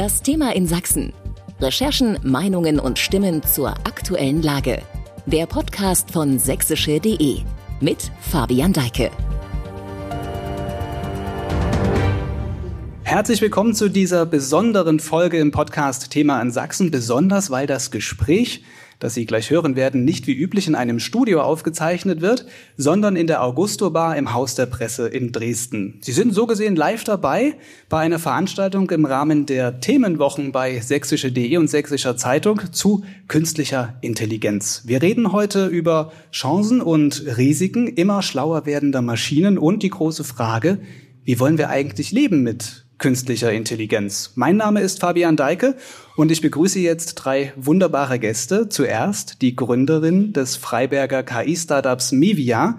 [0.00, 1.12] Das Thema in Sachsen.
[1.60, 4.80] Recherchen, Meinungen und Stimmen zur aktuellen Lage.
[5.26, 7.40] Der Podcast von sächsische.de
[7.82, 9.10] mit Fabian Deike.
[13.02, 18.64] Herzlich willkommen zu dieser besonderen Folge im Podcast Thema in Sachsen, besonders weil das Gespräch
[19.00, 22.46] das Sie gleich hören werden, nicht wie üblich in einem Studio aufgezeichnet wird,
[22.76, 25.98] sondern in der Augusto Bar im Haus der Presse in Dresden.
[26.02, 27.54] Sie sind so gesehen live dabei
[27.88, 34.82] bei einer Veranstaltung im Rahmen der Themenwochen bei sächsische.de und sächsischer Zeitung zu künstlicher Intelligenz.
[34.84, 40.78] Wir reden heute über Chancen und Risiken immer schlauer werdender Maschinen und die große Frage,
[41.24, 44.32] wie wollen wir eigentlich leben mit künstlicher Intelligenz.
[44.36, 45.74] Mein Name ist Fabian Deike
[46.16, 48.68] und ich begrüße jetzt drei wunderbare Gäste.
[48.68, 52.78] Zuerst die Gründerin des Freiberger KI-Startups Mivia,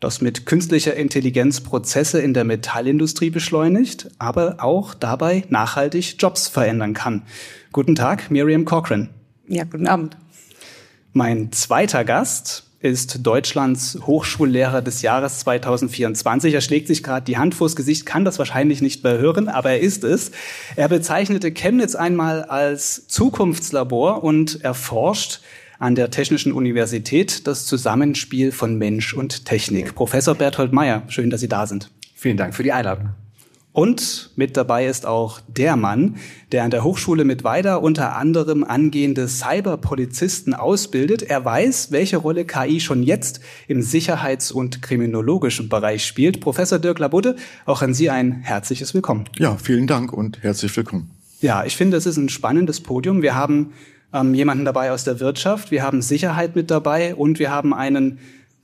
[0.00, 6.94] das mit künstlicher Intelligenz Prozesse in der Metallindustrie beschleunigt, aber auch dabei nachhaltig Jobs verändern
[6.94, 7.24] kann.
[7.72, 9.10] Guten Tag, Miriam Cochran.
[9.48, 10.16] Ja, guten Abend.
[11.12, 16.54] Mein zweiter Gast ist Deutschlands Hochschullehrer des Jahres 2024.
[16.54, 19.70] Er schlägt sich gerade die Hand vors Gesicht, kann das wahrscheinlich nicht mehr hören, aber
[19.70, 20.30] er ist es.
[20.76, 25.40] Er bezeichnete Chemnitz einmal als Zukunftslabor und erforscht
[25.80, 29.94] an der Technischen Universität das Zusammenspiel von Mensch und Technik.
[29.94, 31.90] Professor Berthold Meyer, schön, dass Sie da sind.
[32.14, 33.10] Vielen Dank für die Einladung.
[33.78, 36.16] Und mit dabei ist auch der Mann,
[36.50, 41.22] der an der Hochschule mit Weida unter anderem angehende Cyberpolizisten ausbildet.
[41.22, 46.40] Er weiß, welche Rolle KI schon jetzt im sicherheits- und kriminologischen Bereich spielt.
[46.40, 49.26] Professor Dirk Labudde, auch an Sie ein herzliches Willkommen.
[49.38, 51.12] Ja, vielen Dank und herzlich willkommen.
[51.40, 53.22] Ja, ich finde, es ist ein spannendes Podium.
[53.22, 53.74] Wir haben
[54.12, 58.18] ähm, jemanden dabei aus der Wirtschaft, wir haben Sicherheit mit dabei und wir haben einen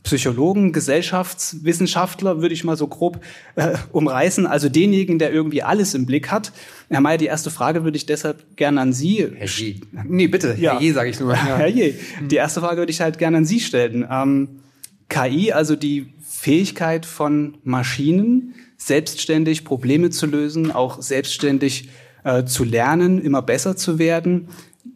[0.05, 3.20] Psychologen, Gesellschaftswissenschaftler, würde ich mal so grob
[3.56, 6.52] äh, umreißen, also denjenigen, der irgendwie alles im Blick hat.
[6.91, 9.27] Herr Mayer, die erste Frage würde ich deshalb gerne an Sie.
[9.34, 9.80] Herr Je.
[10.06, 10.74] Nee, bitte, ja.
[10.74, 11.33] Herr Je, sage ich nur.
[11.33, 11.44] Ja.
[11.56, 11.94] Herr Je.
[12.20, 14.06] Die erste Frage würde ich halt gerne an Sie stellen.
[14.11, 14.61] Ähm,
[15.08, 21.89] KI, also die Fähigkeit von Maschinen, selbstständig Probleme zu lösen, auch selbstständig
[22.24, 24.48] äh, zu lernen, immer besser zu werden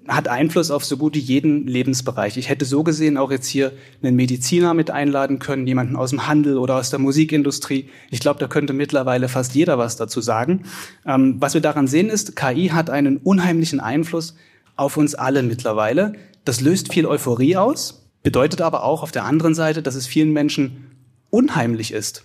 [0.09, 2.39] hat Einfluss auf so gut wie jeden Lebensbereich.
[2.39, 6.27] Ich hätte so gesehen auch jetzt hier einen Mediziner mit einladen können, jemanden aus dem
[6.27, 7.91] Handel oder aus der Musikindustrie.
[8.11, 10.65] Ich glaube, da könnte mittlerweile fast jeder was dazu sagen.
[11.07, 14.35] Ähm, was wir daran sehen ist, KI hat einen unheimlichen Einfluss
[14.77, 16.15] auf uns alle mittlerweile.
[16.45, 20.33] Das löst viel Euphorie aus, bedeutet aber auch auf der anderen Seite, dass es vielen
[20.33, 20.87] Menschen
[21.31, 22.25] unheimlich ist.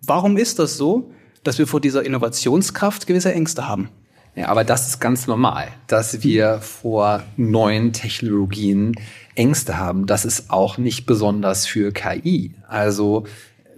[0.00, 1.12] Warum ist das so,
[1.44, 3.90] dass wir vor dieser Innovationskraft gewisse Ängste haben?
[4.34, 8.94] Ja, aber das ist ganz normal, dass wir vor neuen Technologien
[9.34, 10.06] Ängste haben.
[10.06, 12.54] Das ist auch nicht besonders für KI.
[12.68, 13.24] Also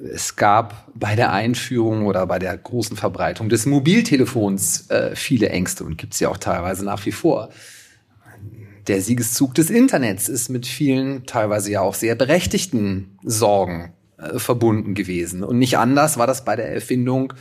[0.03, 5.85] es gab bei der Einführung oder bei der großen Verbreitung des Mobiltelefons äh, viele Ängste
[5.85, 7.51] und gibt es ja auch teilweise nach wie vor.
[8.87, 14.95] Der Siegeszug des Internets ist mit vielen, teilweise ja auch sehr berechtigten Sorgen äh, verbunden
[14.95, 15.45] gewesen.
[15.45, 17.35] Und nicht anders war das bei der Erfindung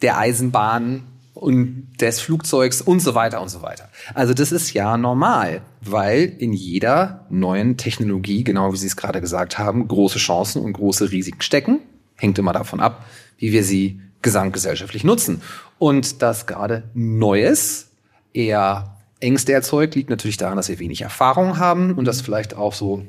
[0.00, 3.88] der Eisenbahn und des Flugzeugs und so weiter und so weiter.
[4.14, 9.20] Also das ist ja normal, weil in jeder neuen Technologie, genau wie Sie es gerade
[9.20, 11.80] gesagt haben, große Chancen und große Risiken stecken.
[12.16, 13.04] Hängt immer davon ab,
[13.38, 15.42] wie wir sie gesamtgesellschaftlich nutzen.
[15.78, 17.88] Und dass gerade Neues
[18.32, 22.72] eher Ängste erzeugt, liegt natürlich daran, dass wir wenig Erfahrung haben und dass vielleicht auch
[22.72, 23.04] so,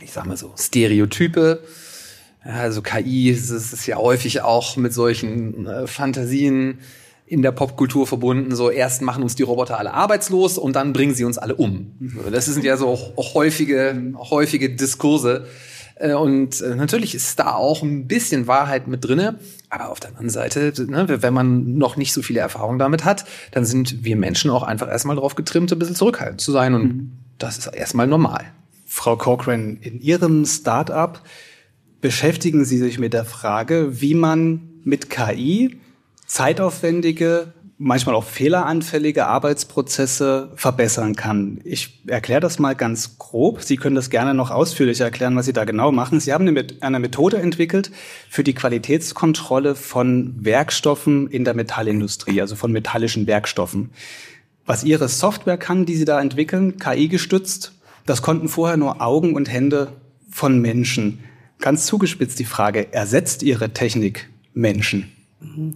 [0.00, 1.60] ich sag mal so, Stereotype
[2.42, 6.78] also KI, das ist ja häufig auch mit solchen äh, Fantasien
[7.30, 11.14] in der Popkultur verbunden, so erst machen uns die Roboter alle arbeitslos und dann bringen
[11.14, 11.92] sie uns alle um.
[12.32, 15.46] Das sind ja so häufige, häufige Diskurse.
[15.94, 19.38] Äh, und äh, natürlich ist da auch ein bisschen Wahrheit mit drinne.
[19.68, 23.24] Aber auf der anderen Seite, ne, wenn man noch nicht so viele Erfahrungen damit hat,
[23.52, 26.74] dann sind wir Menschen auch einfach erstmal darauf getrimmt, ein bisschen zurückhaltend zu sein.
[26.74, 27.12] Und mhm.
[27.38, 28.44] das ist erstmal normal.
[28.86, 31.22] Frau Cochran, in Ihrem Start-up
[32.00, 35.78] beschäftigen Sie sich mit der Frage, wie man mit KI
[36.30, 41.60] zeitaufwendige, manchmal auch fehleranfällige Arbeitsprozesse verbessern kann.
[41.64, 43.62] Ich erkläre das mal ganz grob.
[43.62, 46.20] Sie können das gerne noch ausführlicher erklären, was Sie da genau machen.
[46.20, 47.90] Sie haben eine Methode entwickelt
[48.28, 53.90] für die Qualitätskontrolle von Werkstoffen in der Metallindustrie, also von metallischen Werkstoffen.
[54.66, 57.72] Was Ihre Software kann, die Sie da entwickeln, KI gestützt,
[58.06, 59.94] das konnten vorher nur Augen und Hände
[60.30, 61.24] von Menschen.
[61.58, 65.10] Ganz zugespitzt die Frage, ersetzt Ihre Technik Menschen?
[65.40, 65.74] Mhm.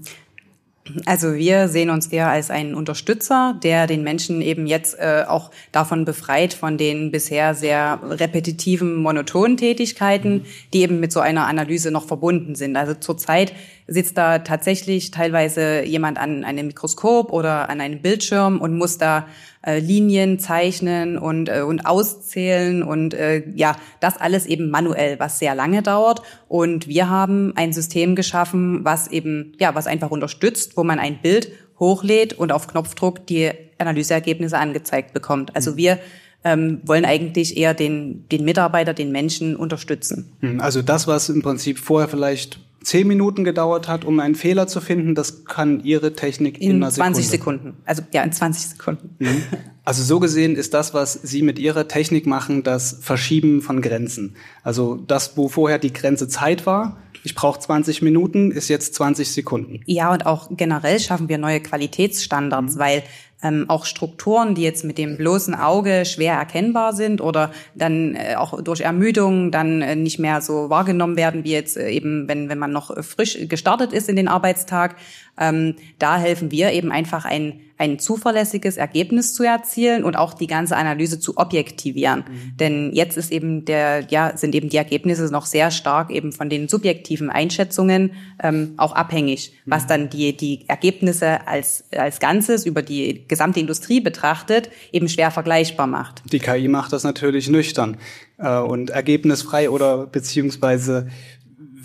[1.06, 5.50] Also wir sehen uns eher als einen Unterstützer, der den Menschen eben jetzt äh, auch
[5.72, 10.44] davon befreit von den bisher sehr repetitiven, monotonen Tätigkeiten,
[10.74, 12.76] die eben mit so einer Analyse noch verbunden sind.
[12.76, 13.54] Also zurzeit
[13.86, 19.26] sitzt da tatsächlich teilweise jemand an einem Mikroskop oder an einem Bildschirm und muss da
[19.66, 25.38] äh, Linien zeichnen und, äh, und auszählen und äh, ja, das alles eben manuell, was
[25.38, 26.22] sehr lange dauert.
[26.48, 31.20] Und wir haben ein System geschaffen, was eben, ja, was einfach unterstützt, wo man ein
[31.20, 35.54] Bild hochlädt und auf Knopfdruck die Analyseergebnisse angezeigt bekommt.
[35.54, 35.76] Also mhm.
[35.76, 35.98] wir
[36.44, 40.32] ähm, wollen eigentlich eher den, den Mitarbeiter, den Menschen unterstützen.
[40.40, 40.60] Mhm.
[40.60, 44.80] Also das, was im Prinzip vorher vielleicht zehn Minuten gedauert hat, um einen Fehler zu
[44.80, 47.74] finden, das kann Ihre Technik in, in einer 20 Sekunden.
[47.84, 49.16] Also ja, in 20 Sekunden.
[49.18, 49.42] Mhm.
[49.84, 54.36] Also so gesehen ist das, was Sie mit Ihrer Technik machen, das Verschieben von Grenzen.
[54.62, 59.32] Also das, wo vorher die Grenze Zeit war, ich brauche 20 Minuten, ist jetzt 20
[59.32, 59.80] Sekunden.
[59.86, 62.78] Ja, und auch generell schaffen wir neue Qualitätsstandards, mhm.
[62.78, 63.02] weil
[63.44, 68.34] ähm, auch Strukturen, die jetzt mit dem bloßen Auge schwer erkennbar sind oder dann äh,
[68.36, 72.48] auch durch Ermüdung dann äh, nicht mehr so wahrgenommen werden, wie jetzt äh, eben, wenn,
[72.48, 74.96] wenn man noch frisch gestartet ist in den Arbeitstag.
[75.38, 80.46] Ähm, da helfen wir eben einfach ein ein zuverlässiges Ergebnis zu erzielen und auch die
[80.46, 82.20] ganze Analyse zu objektivieren.
[82.20, 82.56] Mhm.
[82.56, 86.48] Denn jetzt ist eben der, ja, sind eben die Ergebnisse noch sehr stark eben von
[86.48, 88.12] den subjektiven Einschätzungen
[88.42, 89.70] ähm, auch abhängig, mhm.
[89.70, 95.30] was dann die, die Ergebnisse als, als Ganzes über die gesamte Industrie betrachtet eben schwer
[95.30, 96.22] vergleichbar macht.
[96.32, 97.96] Die KI macht das natürlich nüchtern
[98.38, 101.08] äh, und ergebnisfrei oder beziehungsweise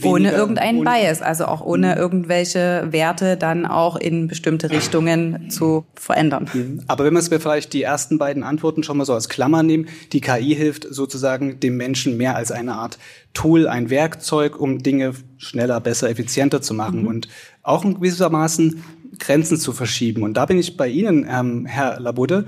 [0.04, 1.98] ohne irgendeinen Bias, also auch ohne mhm.
[1.98, 6.50] irgendwelche Werte dann auch in bestimmte Richtungen zu verändern.
[6.54, 6.82] Mhm.
[6.88, 9.88] Aber wenn wir es vielleicht die ersten beiden Antworten schon mal so als Klammer nehmen,
[10.14, 12.98] die KI hilft sozusagen dem Menschen mehr als eine Art
[13.34, 17.08] Tool, ein Werkzeug, um Dinge schneller, besser, effizienter zu machen mhm.
[17.08, 17.28] und
[17.62, 18.84] auch in gewissermaßen
[19.20, 20.24] Grenzen zu verschieben.
[20.24, 22.46] Und da bin ich bei Ihnen, ähm, Herr Labudde.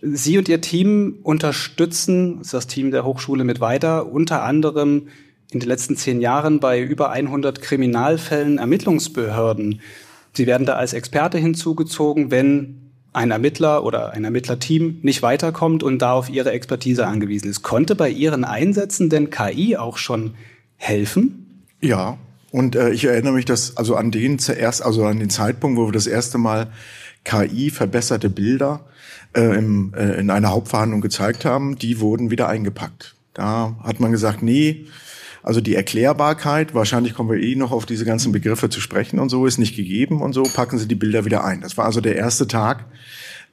[0.00, 5.08] Sie und Ihr Team unterstützen, das Team der Hochschule mit weiter, unter anderem
[5.52, 9.80] in den letzten zehn Jahren bei über 100 Kriminalfällen Ermittlungsbehörden.
[10.32, 16.00] Sie werden da als Experte hinzugezogen, wenn ein Ermittler oder ein Ermittlerteam nicht weiterkommt und
[16.00, 17.62] da auf ihre Expertise angewiesen ist.
[17.62, 20.34] Konnte bei Ihren Einsätzen denn KI auch schon
[20.76, 21.64] helfen?
[21.80, 22.16] Ja,
[22.50, 25.86] und äh, ich erinnere mich, dass also an den zuerst, also an den Zeitpunkt, wo
[25.86, 26.68] wir das erste Mal
[27.24, 28.86] KI verbesserte Bilder
[29.34, 33.14] äh, im, äh, in einer Hauptverhandlung gezeigt haben, die wurden wieder eingepackt.
[33.34, 34.86] Da hat man gesagt, nee,
[35.42, 39.28] also die Erklärbarkeit, wahrscheinlich kommen wir eh noch auf diese ganzen Begriffe zu sprechen und
[39.28, 41.60] so, ist nicht gegeben und so packen sie die Bilder wieder ein.
[41.60, 42.84] Das war also der erste Tag,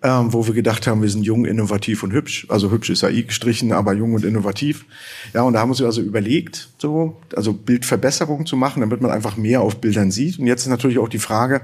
[0.01, 2.45] ähm, wo wir gedacht haben, wir sind jung, innovativ und hübsch.
[2.49, 4.85] Also hübsch ist AI gestrichen, aber jung und innovativ.
[5.33, 9.11] Ja, und da haben wir uns also überlegt, so, also Bildverbesserung zu machen, damit man
[9.11, 10.39] einfach mehr auf Bildern sieht.
[10.39, 11.61] Und jetzt ist natürlich auch die Frage,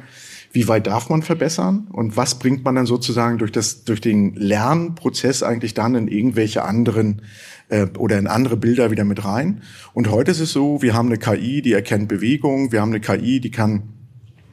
[0.55, 4.35] wie weit darf man verbessern und was bringt man dann sozusagen durch das durch den
[4.35, 7.21] Lernprozess eigentlich dann in irgendwelche anderen
[7.67, 9.61] äh, oder in andere Bilder wieder mit rein.
[9.93, 13.01] Und heute ist es so, wir haben eine KI, die erkennt Bewegung, wir haben eine
[13.01, 13.83] KI, die kann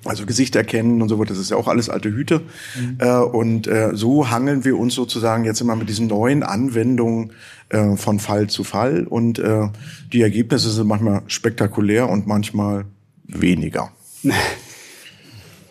[0.04, 2.40] also Gesicht erkennen und so weiter, das ist ja auch alles alte Hüte.
[2.76, 2.96] Mhm.
[2.98, 7.30] Äh, und äh, so hangeln wir uns sozusagen jetzt immer mit diesen neuen Anwendungen
[7.68, 9.06] äh, von Fall zu Fall.
[9.06, 9.68] Und äh,
[10.12, 12.86] die Ergebnisse sind manchmal spektakulär und manchmal
[13.24, 13.92] weniger.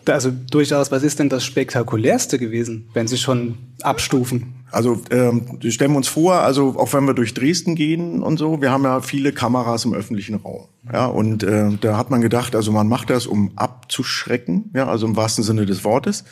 [0.08, 4.54] Also durchaus, was ist denn das Spektakulärste gewesen, wenn Sie schon abstufen?
[4.72, 8.62] Also ähm, stellen wir uns vor, also auch wenn wir durch Dresden gehen und so,
[8.62, 10.68] wir haben ja viele Kameras im öffentlichen Raum.
[10.90, 15.06] Ja, und äh, da hat man gedacht, also man macht das, um abzuschrecken, ja, also
[15.06, 16.24] im wahrsten Sinne des Wortes.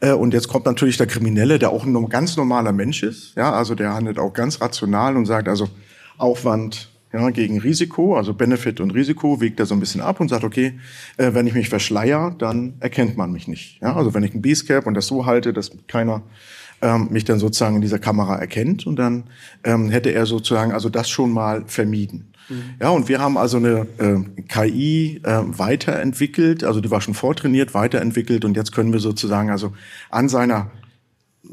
[0.00, 3.52] Äh, und jetzt kommt natürlich der Kriminelle, der auch ein ganz normaler Mensch ist, ja,
[3.52, 5.68] also der handelt auch ganz rational und sagt also
[6.18, 10.28] Aufwand, ja, gegen Risiko, also Benefit und Risiko, wägt er so ein bisschen ab und
[10.28, 10.78] sagt, okay,
[11.16, 13.80] äh, wenn ich mich verschleier, dann erkennt man mich nicht.
[13.80, 16.22] Ja, also wenn ich ein Basecap und das so halte, dass keiner
[16.82, 19.24] ähm, mich dann sozusagen in dieser Kamera erkennt und dann
[19.64, 22.32] ähm, hätte er sozusagen also das schon mal vermieden.
[22.48, 22.62] Mhm.
[22.80, 27.74] Ja, und wir haben also eine äh, KI äh, weiterentwickelt, also die war schon vortrainiert,
[27.74, 29.72] weiterentwickelt und jetzt können wir sozusagen also
[30.10, 30.70] an seiner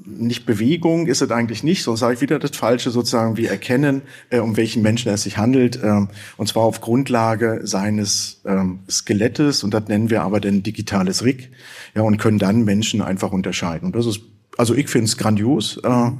[0.04, 4.02] nicht Bewegung ist es eigentlich nicht, sonst sage ich wieder das Falsche, sozusagen, wir erkennen,
[4.30, 9.64] äh, um welchen Menschen es sich handelt, ähm, und zwar auf Grundlage seines ähm, Skelettes,
[9.64, 11.50] und das nennen wir aber dann digitales RIG,
[11.96, 13.88] ja, und können dann Menschen einfach unterscheiden.
[13.88, 14.22] Und das ist,
[14.58, 15.80] also ich finde es grandios.
[15.84, 16.12] Äh,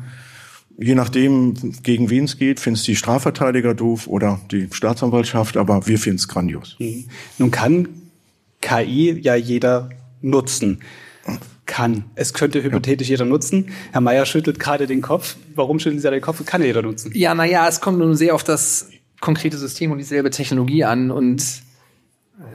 [0.78, 1.54] je nachdem,
[1.84, 6.28] gegen wen es geht, findet die Strafverteidiger doof oder die Staatsanwaltschaft, aber wir finden es
[6.28, 6.76] grandios.
[6.80, 7.06] Mhm.
[7.38, 7.88] Nun kann
[8.62, 9.90] KI ja jeder
[10.22, 10.80] nutzen
[11.66, 12.06] kann.
[12.16, 13.70] Es könnte hypothetisch jeder nutzen.
[13.92, 15.36] Herr Mayer schüttelt gerade den Kopf.
[15.56, 16.46] Warum schütteln Sie da den Kopf?
[16.46, 17.12] Kann jeder nutzen.
[17.16, 18.90] Ja, naja, es kommt nun sehr auf das
[19.22, 21.64] konkrete System und dieselbe Technologie an und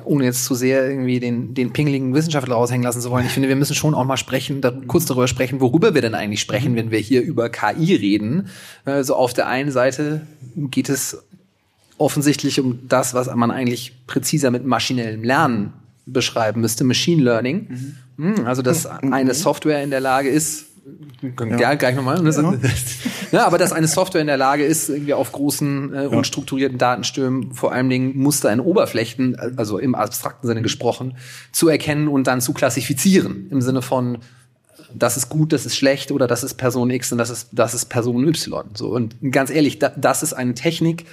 [0.05, 3.27] ohne jetzt zu sehr irgendwie den, den pingeligen Wissenschaftler raushängen lassen zu wollen.
[3.27, 6.15] Ich finde, wir müssen schon auch mal sprechen, da, kurz darüber sprechen, worüber wir denn
[6.15, 8.49] eigentlich sprechen, wenn wir hier über KI reden.
[8.85, 10.27] Also auf der einen Seite
[10.57, 11.23] geht es
[11.97, 15.73] offensichtlich um das, was man eigentlich präziser mit maschinellem Lernen
[16.07, 17.67] beschreiben müsste, Machine Learning.
[17.69, 17.97] Mhm.
[18.45, 20.67] Also, dass eine Software in der Lage ist,
[21.23, 21.75] ja.
[21.75, 22.25] gleich nochmal.
[22.25, 22.55] Ja.
[23.33, 27.53] ja, aber dass eine Software in der Lage ist, irgendwie auf großen, äh, unstrukturierten Datenströmen
[27.53, 31.17] vor allen Dingen Muster in Oberflächen, also im abstrakten Sinne gesprochen,
[31.53, 33.49] zu erkennen und dann zu klassifizieren.
[33.51, 34.19] Im Sinne von,
[34.95, 37.75] das ist gut, das ist schlecht oder das ist Person X und das ist, das
[37.75, 38.65] ist Person Y.
[38.75, 38.89] So.
[38.89, 41.07] Und ganz ehrlich, da, das ist eine Technik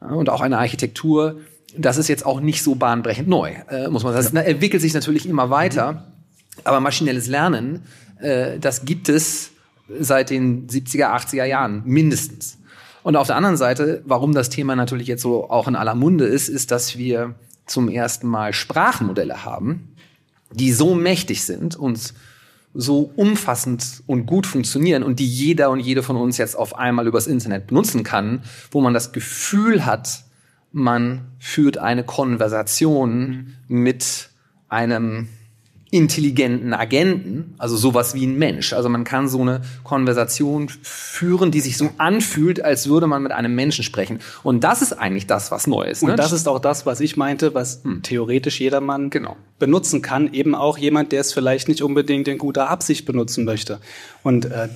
[0.00, 1.36] äh, und auch eine Architektur,
[1.76, 4.24] das ist jetzt auch nicht so bahnbrechend neu, äh, muss man sagen.
[4.24, 4.50] Das ja.
[4.50, 6.13] entwickelt sich natürlich immer weiter,
[6.62, 7.82] aber maschinelles Lernen,
[8.20, 9.50] äh, das gibt es
[9.98, 12.58] seit den 70er, 80er Jahren mindestens.
[13.02, 16.24] Und auf der anderen Seite, warum das Thema natürlich jetzt so auch in aller Munde
[16.24, 17.34] ist, ist, dass wir
[17.66, 19.94] zum ersten Mal Sprachmodelle haben,
[20.52, 22.14] die so mächtig sind und
[22.72, 27.06] so umfassend und gut funktionieren und die jeder und jede von uns jetzt auf einmal
[27.06, 30.24] übers Internet benutzen kann, wo man das Gefühl hat,
[30.72, 34.30] man führt eine Konversation mit
[34.68, 35.28] einem
[35.94, 38.72] intelligenten Agenten, also sowas wie ein Mensch.
[38.72, 43.30] Also man kann so eine Konversation führen, die sich so anfühlt, als würde man mit
[43.30, 44.18] einem Menschen sprechen.
[44.42, 46.02] Und das ist eigentlich das, was neu ist.
[46.02, 46.10] Ne?
[46.10, 48.02] Und das ist auch das, was ich meinte, was hm.
[48.02, 49.36] theoretisch jedermann genau.
[49.60, 50.34] benutzen kann.
[50.34, 53.78] Eben auch jemand, der es vielleicht nicht unbedingt in guter Absicht benutzen möchte.
[54.24, 54.70] Und äh,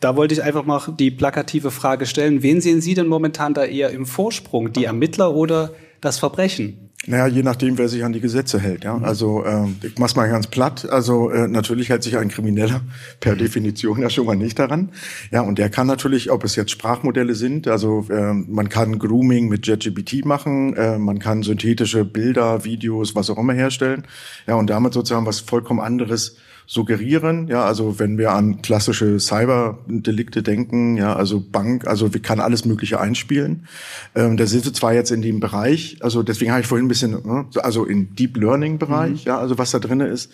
[0.00, 2.42] da wollte ich einfach mal die plakative Frage stellen.
[2.42, 4.72] Wen sehen Sie denn momentan da eher im Vorsprung?
[4.72, 5.70] Die Ermittler oder
[6.00, 6.86] das Verbrechen?
[7.08, 8.82] Naja, je nachdem, wer sich an die Gesetze hält.
[8.82, 8.96] Ja?
[8.96, 9.04] Mhm.
[9.04, 10.88] Also äh, ich mach's mal ganz platt.
[10.90, 12.80] Also äh, natürlich hält sich ein Krimineller
[13.20, 13.36] per.
[13.36, 14.90] Definition ja schon mal nicht daran.
[15.30, 19.48] Ja, und der kann natürlich, ob es jetzt Sprachmodelle sind, also äh, man kann Grooming
[19.48, 24.04] mit JetGPT machen, äh, man kann synthetische Bilder, Videos, was auch immer herstellen.
[24.46, 27.46] Ja, und damit sozusagen was vollkommen anderes suggerieren.
[27.48, 32.64] Ja, also wenn wir an klassische Cyberdelikte denken, ja, also Bank, also wir kann alles
[32.64, 33.66] Mögliche einspielen.
[34.14, 36.88] Ähm, da sind wir zwar jetzt in dem Bereich, also deswegen habe ich vorhin ein
[36.88, 39.28] bisschen, ne, also in Deep Learning Bereich, mhm.
[39.28, 40.32] ja, also was da drinne ist.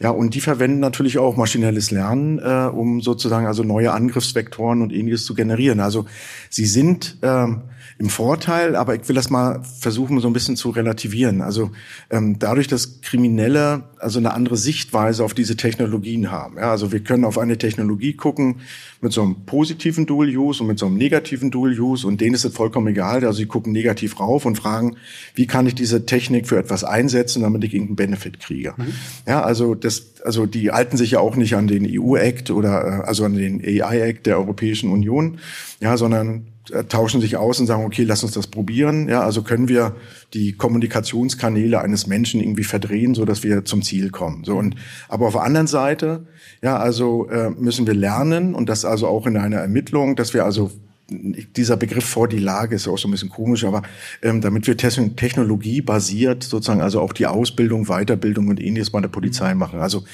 [0.00, 4.92] Ja, und die verwenden natürlich auch maschinelles Lernen, äh, um sozusagen also neue Angriffsvektoren und
[4.92, 5.80] ähnliches zu generieren.
[5.80, 6.06] Also
[6.48, 7.62] sie sind ähm,
[7.98, 11.40] im Vorteil, aber ich will das mal versuchen, so ein bisschen zu relativieren.
[11.40, 11.70] Also
[12.10, 16.56] ähm, dadurch, dass Kriminelle also eine andere Sichtweise auf diese Technologien haben.
[16.56, 18.56] Ja, also wir können auf eine Technologie gucken
[19.00, 22.54] mit so einem positiven Dual-Use und mit so einem negativen Dual-Use und denen ist es
[22.54, 23.24] vollkommen egal.
[23.24, 24.96] Also sie gucken negativ rauf und fragen,
[25.34, 28.74] wie kann ich diese Technik für etwas einsetzen, damit ich irgendeinen Benefit kriege.
[28.76, 28.92] Mhm.
[29.26, 33.06] Ja, also das, also die halten sich ja auch nicht an den EU-Act oder äh,
[33.06, 35.38] also an den AI-Act der Europäischen Union,
[35.80, 39.08] ja, sondern äh, tauschen sich aus und sagen, okay, lass uns das probieren.
[39.08, 39.96] Ja, also können wir
[40.32, 44.44] die Kommunikationskanäle eines Menschen irgendwie verdrehen, so dass wir zum Ziel kommen.
[44.44, 44.76] So und
[45.08, 46.26] aber auf der anderen Seite,
[46.62, 50.44] ja, also äh, müssen wir lernen und das also auch in einer Ermittlung, dass wir
[50.44, 50.70] also
[51.12, 53.82] dieser Begriff vor die Lage ist auch so ein bisschen komisch, aber
[54.22, 59.08] ähm, damit wir Technologie basiert sozusagen also auch die Ausbildung, Weiterbildung und ähnliches bei der
[59.08, 59.80] Polizei machen.
[59.80, 60.04] Also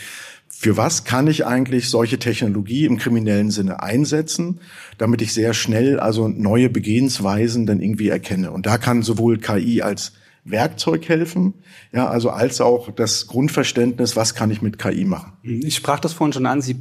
[0.49, 4.61] für was kann ich eigentlich solche Technologie im kriminellen Sinne einsetzen,
[4.97, 8.50] damit ich sehr schnell also neue Begehensweisen dann irgendwie erkenne.
[8.50, 10.12] Und da kann sowohl KI als
[10.45, 11.55] Werkzeug helfen,
[11.93, 15.33] ja, also als auch das Grundverständnis, was kann ich mit KI machen.
[15.43, 16.76] Ich sprach das vorhin schon an, Sie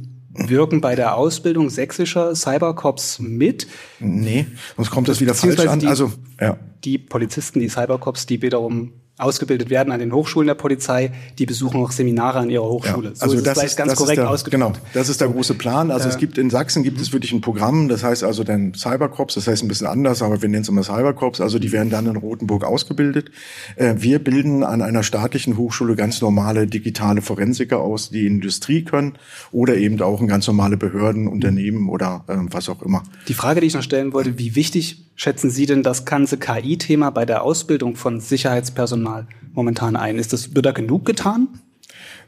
[0.46, 3.66] wirken bei der Ausbildung sächsischer Cybercops mit.
[3.98, 5.80] Nee, sonst kommt das wieder falsch an.
[5.80, 6.56] Die, also, ja.
[6.84, 11.82] die Polizisten, die Cybercops, die wiederum ausgebildet werden an den Hochschulen der Polizei, die besuchen
[11.82, 13.08] auch Seminare an ihrer Hochschule.
[13.08, 15.54] Ja, also so das, ist ganz das korrekt ist der, Genau, das ist der große
[15.54, 15.90] Plan.
[15.90, 18.74] Also äh, es gibt in Sachsen gibt es wirklich ein Programm, das heißt also dann
[18.74, 21.40] Cybercops, das heißt ein bisschen anders, aber wir nennen es immer Cybercops.
[21.40, 23.30] Also die werden dann in Rothenburg ausgebildet.
[23.76, 29.14] Äh, wir bilden an einer staatlichen Hochschule ganz normale digitale Forensiker aus, die Industrie können
[29.50, 33.02] oder eben auch in ganz normale Behörden, Unternehmen oder äh, was auch immer.
[33.26, 37.10] Die Frage, die ich noch stellen wollte, wie wichtig schätzen Sie denn das ganze KI-Thema
[37.10, 40.16] bei der Ausbildung von Sicherheitspersonal momentan ein?
[40.16, 41.48] Ist das, wird da genug getan?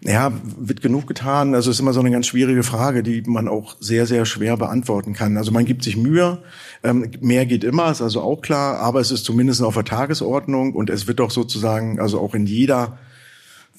[0.02, 1.54] Ja, wird genug getan.
[1.54, 4.56] Also es ist immer so eine ganz schwierige Frage, die man auch sehr, sehr schwer
[4.56, 5.36] beantworten kann.
[5.36, 6.38] Also man gibt sich Mühe,
[6.82, 10.74] ähm, mehr geht immer, ist also auch klar, aber es ist zumindest auf der Tagesordnung
[10.74, 12.98] und es wird doch sozusagen, also auch in jeder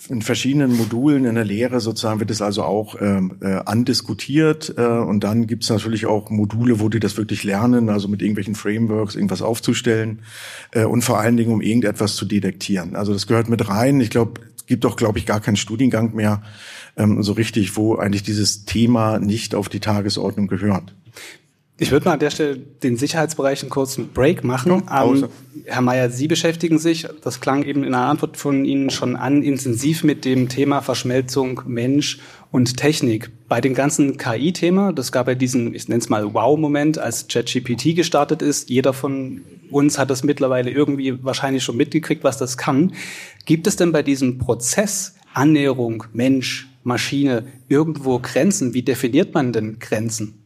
[0.10, 4.82] in verschiedenen Modulen in der Lehre sozusagen wird es also auch ähm, äh, andiskutiert äh,
[4.82, 8.56] und dann gibt es natürlich auch Module, wo die das wirklich lernen, also mit irgendwelchen
[8.56, 10.22] Frameworks irgendwas aufzustellen
[10.72, 12.96] äh, und vor allen Dingen um irgendetwas zu detektieren.
[12.96, 14.02] Also das gehört mit rein.
[14.02, 16.42] Ich glaube, gibt doch, glaube ich, gar keinen Studiengang mehr
[16.98, 20.96] ähm, so richtig, wo eigentlich dieses Thema nicht auf die Tagesordnung gehört.
[21.82, 24.84] Ich würde mal an der Stelle den Sicherheitsbereich einen kurzen Break machen.
[24.86, 25.30] Ja, ähm,
[25.66, 29.42] Herr Mayer, Sie beschäftigen sich, das klang eben in der Antwort von Ihnen schon an,
[29.42, 32.20] intensiv mit dem Thema Verschmelzung Mensch
[32.52, 33.32] und Technik.
[33.48, 37.96] Bei dem ganzen KI-Thema, das gab ja diesen, ich nenne es mal Wow-Moment, als ChatGPT
[37.96, 38.70] gestartet ist.
[38.70, 42.94] Jeder von uns hat das mittlerweile irgendwie wahrscheinlich schon mitgekriegt, was das kann.
[43.48, 48.76] Gibt es denn bei diesem Prozess Annäherung, Mensch, Maschine irgendwo Grenzen?
[48.76, 50.41] Wie definiert man denn Grenzen?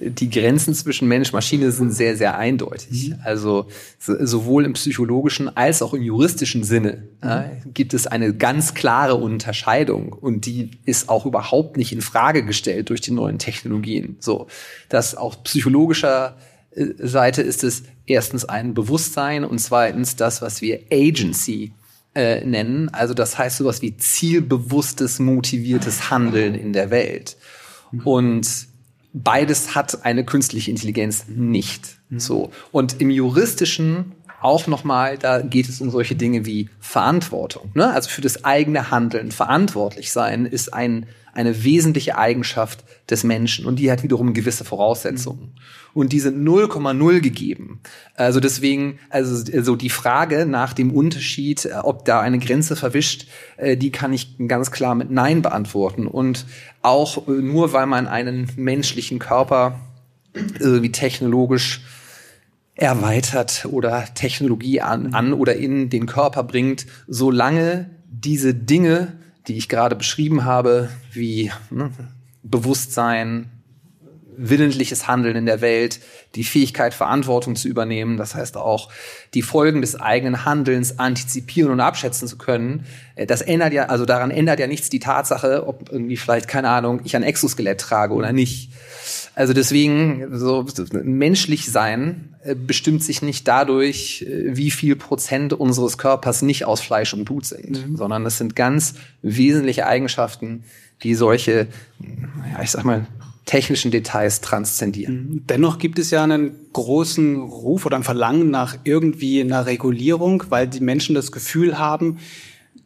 [0.00, 3.08] Die Grenzen zwischen Mensch und Maschine sind sehr, sehr eindeutig.
[3.08, 3.18] Mhm.
[3.24, 3.66] Also
[3.98, 9.16] so, sowohl im psychologischen als auch im juristischen Sinne äh, gibt es eine ganz klare
[9.16, 14.16] Unterscheidung und die ist auch überhaupt nicht in Frage gestellt durch die neuen Technologien.
[14.20, 14.46] So,
[14.88, 16.36] dass auf psychologischer
[16.70, 21.72] äh, Seite ist es erstens ein Bewusstsein und zweitens das, was wir Agency
[22.14, 22.88] äh, nennen.
[22.90, 27.36] Also das heißt sowas wie zielbewusstes, motiviertes Handeln in der Welt.
[27.90, 28.00] Mhm.
[28.04, 28.68] Und
[29.12, 31.98] beides hat eine künstliche Intelligenz nicht.
[32.08, 32.20] Mhm.
[32.20, 32.50] So.
[32.72, 37.70] Und im juristischen auch nochmal, da geht es um solche Dinge wie Verantwortung.
[37.74, 37.92] Ne?
[37.92, 41.06] Also für das eigene Handeln verantwortlich sein ist ein
[41.38, 45.40] eine wesentliche Eigenschaft des Menschen und die hat wiederum gewisse Voraussetzungen.
[45.40, 45.52] Mhm.
[45.94, 47.80] Und die sind 0,0 gegeben.
[48.16, 53.28] Also deswegen, also, also die Frage nach dem Unterschied, äh, ob da eine Grenze verwischt,
[53.56, 56.08] äh, die kann ich ganz klar mit Nein beantworten.
[56.08, 56.44] Und
[56.82, 59.78] auch äh, nur weil man einen menschlichen Körper
[60.58, 61.82] irgendwie technologisch
[62.74, 69.18] erweitert oder Technologie an, an oder in den Körper bringt, solange diese Dinge
[69.48, 71.90] die ich gerade beschrieben habe, wie ne,
[72.42, 73.50] Bewusstsein,
[74.38, 76.00] willentliches Handeln in der Welt,
[76.36, 78.90] die Fähigkeit, Verantwortung zu übernehmen, das heißt auch
[79.34, 82.86] die Folgen des eigenen Handelns antizipieren und abschätzen zu können.
[83.16, 86.68] Äh, das ändert ja, also daran ändert ja nichts die Tatsache, ob irgendwie vielleicht, keine
[86.68, 88.70] Ahnung, ich ein Exoskelett trage oder nicht.
[89.38, 95.96] Also deswegen, so menschlich sein äh, bestimmt sich nicht dadurch, äh, wie viel Prozent unseres
[95.96, 97.96] Körpers nicht aus Fleisch und Blut sind, mhm.
[97.96, 100.64] sondern es sind ganz wesentliche Eigenschaften,
[101.04, 101.68] die solche,
[102.52, 103.06] ja, ich sag mal,
[103.44, 105.14] technischen Details transzendieren.
[105.14, 105.46] Mhm.
[105.46, 110.66] Dennoch gibt es ja einen großen Ruf oder ein Verlangen nach irgendwie einer Regulierung, weil
[110.66, 112.18] die Menschen das Gefühl haben,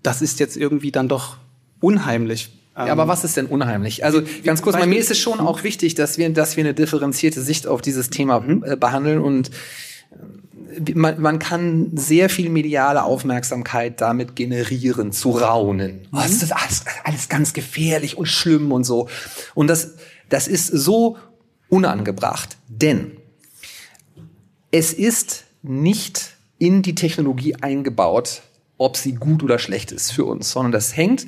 [0.02, 1.38] das ist jetzt irgendwie dann doch
[1.80, 2.50] unheimlich.
[2.76, 4.04] Ja, aber was ist denn unheimlich?
[4.04, 6.72] Also ganz kurz, bei mir ist es schon auch wichtig, dass wir, dass wir eine
[6.72, 8.64] differenzierte Sicht auf dieses Thema mhm.
[8.66, 16.00] äh, behandeln und äh, man, man kann sehr viel mediale Aufmerksamkeit damit generieren, zu raunen.
[16.10, 16.18] Mhm.
[16.18, 19.08] Oh, das ist alles, alles ganz gefährlich und schlimm und so.
[19.54, 19.96] Und das,
[20.30, 21.18] das ist so
[21.68, 23.18] unangebracht, denn
[24.70, 28.40] es ist nicht in die Technologie eingebaut,
[28.78, 31.26] ob sie gut oder schlecht ist für uns, sondern das hängt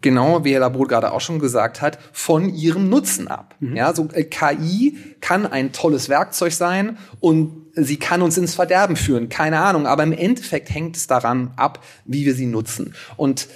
[0.00, 3.54] genau wie Herr Labot gerade auch schon gesagt hat, von ihrem Nutzen ab.
[3.60, 3.76] Mhm.
[3.76, 8.96] Ja, so äh, KI kann ein tolles Werkzeug sein und sie kann uns ins Verderben
[8.96, 12.94] führen, keine Ahnung, aber im Endeffekt hängt es daran ab, wie wir sie nutzen.
[13.16, 13.48] Und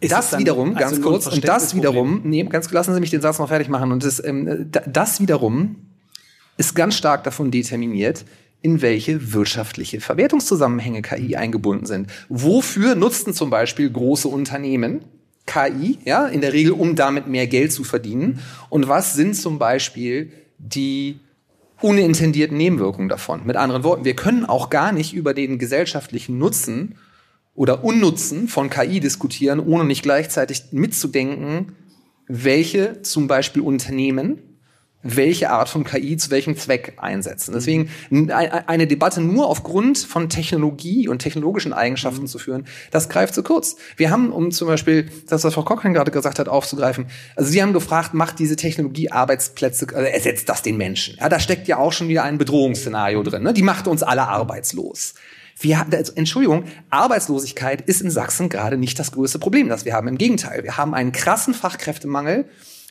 [0.00, 3.22] ist das wiederum, also ganz kurz, und das wiederum, nee, ganz lassen Sie mich den
[3.22, 5.76] Satz noch fertig machen, und das, ähm, das wiederum
[6.58, 8.24] ist ganz stark davon determiniert,
[8.60, 12.10] in welche wirtschaftliche Verwertungszusammenhänge KI eingebunden sind.
[12.28, 15.04] Wofür nutzten zum Beispiel große Unternehmen
[15.46, 18.40] KI, ja, in der Regel, um damit mehr Geld zu verdienen.
[18.70, 21.20] Und was sind zum Beispiel die
[21.80, 23.44] unintendierten Nebenwirkungen davon?
[23.44, 26.96] Mit anderen Worten, wir können auch gar nicht über den gesellschaftlichen Nutzen
[27.54, 31.76] oder Unnutzen von KI diskutieren, ohne nicht gleichzeitig mitzudenken,
[32.26, 34.38] welche zum Beispiel Unternehmen
[35.04, 37.52] welche Art von KI zu welchem Zweck einsetzen.
[37.54, 42.26] Deswegen eine Debatte nur aufgrund von Technologie und technologischen Eigenschaften mhm.
[42.26, 43.76] zu führen, das greift zu kurz.
[43.96, 47.62] Wir haben, um zum Beispiel das, was Frau Cochran gerade gesagt hat, aufzugreifen, also Sie
[47.62, 51.16] haben gefragt, macht diese Technologie Arbeitsplätze, also ersetzt das den Menschen?
[51.20, 53.42] Ja, da steckt ja auch schon wieder ein Bedrohungsszenario drin.
[53.42, 53.52] Ne?
[53.52, 55.14] Die macht uns alle arbeitslos.
[55.60, 60.08] Wir, also, Entschuldigung, Arbeitslosigkeit ist in Sachsen gerade nicht das größte Problem, das wir haben.
[60.08, 62.46] Im Gegenteil, wir haben einen krassen Fachkräftemangel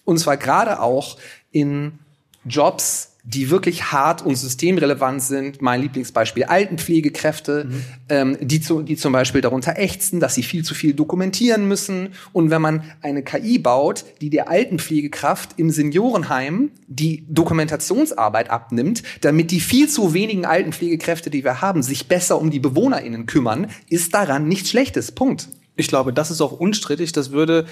[0.05, 1.17] und zwar gerade auch
[1.51, 1.99] in
[2.45, 5.61] Jobs, die wirklich hart und systemrelevant sind.
[5.61, 7.83] Mein Lieblingsbeispiel Altenpflegekräfte, mhm.
[8.09, 12.09] ähm, die, zu, die zum Beispiel darunter ächzen, dass sie viel zu viel dokumentieren müssen.
[12.33, 19.51] Und wenn man eine KI baut, die der Altenpflegekraft im Seniorenheim die Dokumentationsarbeit abnimmt, damit
[19.51, 24.13] die viel zu wenigen Altenpflegekräfte, die wir haben, sich besser um die BewohnerInnen kümmern, ist
[24.13, 25.13] daran nichts Schlechtes.
[25.13, 25.47] Punkt.
[25.75, 27.13] Ich glaube, das ist auch unstrittig.
[27.13, 27.65] Das würde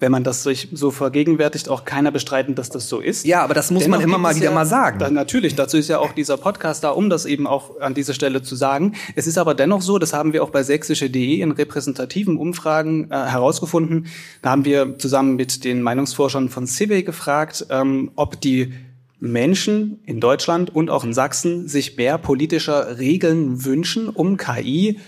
[0.00, 3.24] wenn man das sich so vergegenwärtigt, auch keiner bestreiten, dass das so ist.
[3.24, 4.98] Ja, aber das muss Dennoch man immer mal wieder ja, mal sagen.
[4.98, 8.12] Da, natürlich, dazu ist ja auch dieser Podcast da, um das eben auch an dieser
[8.12, 8.94] Stelle zu sagen.
[9.14, 13.14] Es ist aber dennoch so, das haben wir auch bei sächsische.de in repräsentativen Umfragen äh,
[13.14, 14.08] herausgefunden.
[14.42, 18.74] Da haben wir zusammen mit den Meinungsforschern von CIVE gefragt, ähm, ob die
[19.20, 24.98] Menschen in Deutschland und auch in Sachsen sich mehr politischer Regeln wünschen, um KI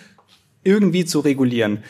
[0.64, 1.84] irgendwie zu regulieren.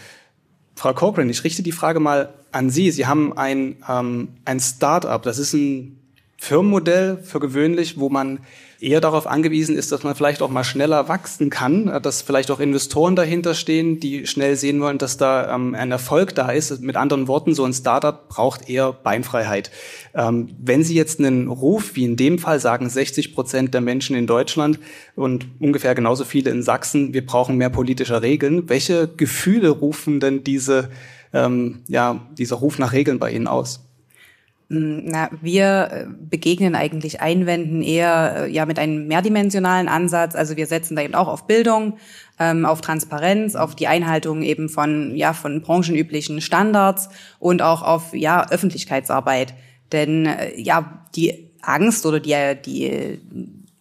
[0.75, 2.91] Frau Cochran, ich richte die Frage mal an Sie.
[2.91, 5.99] Sie haben ein, ähm, ein Start-up, das ist ein
[6.39, 8.41] Firmenmodell für gewöhnlich, wo man
[8.81, 12.61] eher darauf angewiesen ist, dass man vielleicht auch mal schneller wachsen kann, dass vielleicht auch
[12.61, 16.83] Investoren dahinter stehen, die schnell sehen wollen, dass da ähm, ein Erfolg da ist.
[16.83, 19.71] Mit anderen Worten, so ein Startup braucht eher Beinfreiheit.
[20.15, 24.15] Ähm, wenn Sie jetzt einen Ruf, wie in dem Fall sagen 60 Prozent der Menschen
[24.15, 24.79] in Deutschland
[25.15, 30.45] und ungefähr genauso viele in Sachsen, wir brauchen mehr politische Regeln, welche Gefühle rufen denn
[30.45, 30.91] diese,
[31.33, 33.87] ähm, ja, dieser Ruf nach Regeln bei Ihnen aus?
[34.69, 40.35] Hm, na, wir äh, begegnen eigentlich Einwänden eher äh, ja mit einem mehrdimensionalen Ansatz.
[40.35, 41.99] Also wir setzen da eben auch auf Bildung,
[42.41, 48.13] ähm, auf Transparenz, auf die Einhaltung eben von ja von branchenüblichen Standards und auch auf
[48.13, 49.55] ja Öffentlichkeitsarbeit.
[49.93, 53.21] Denn äh, ja die Angst oder die die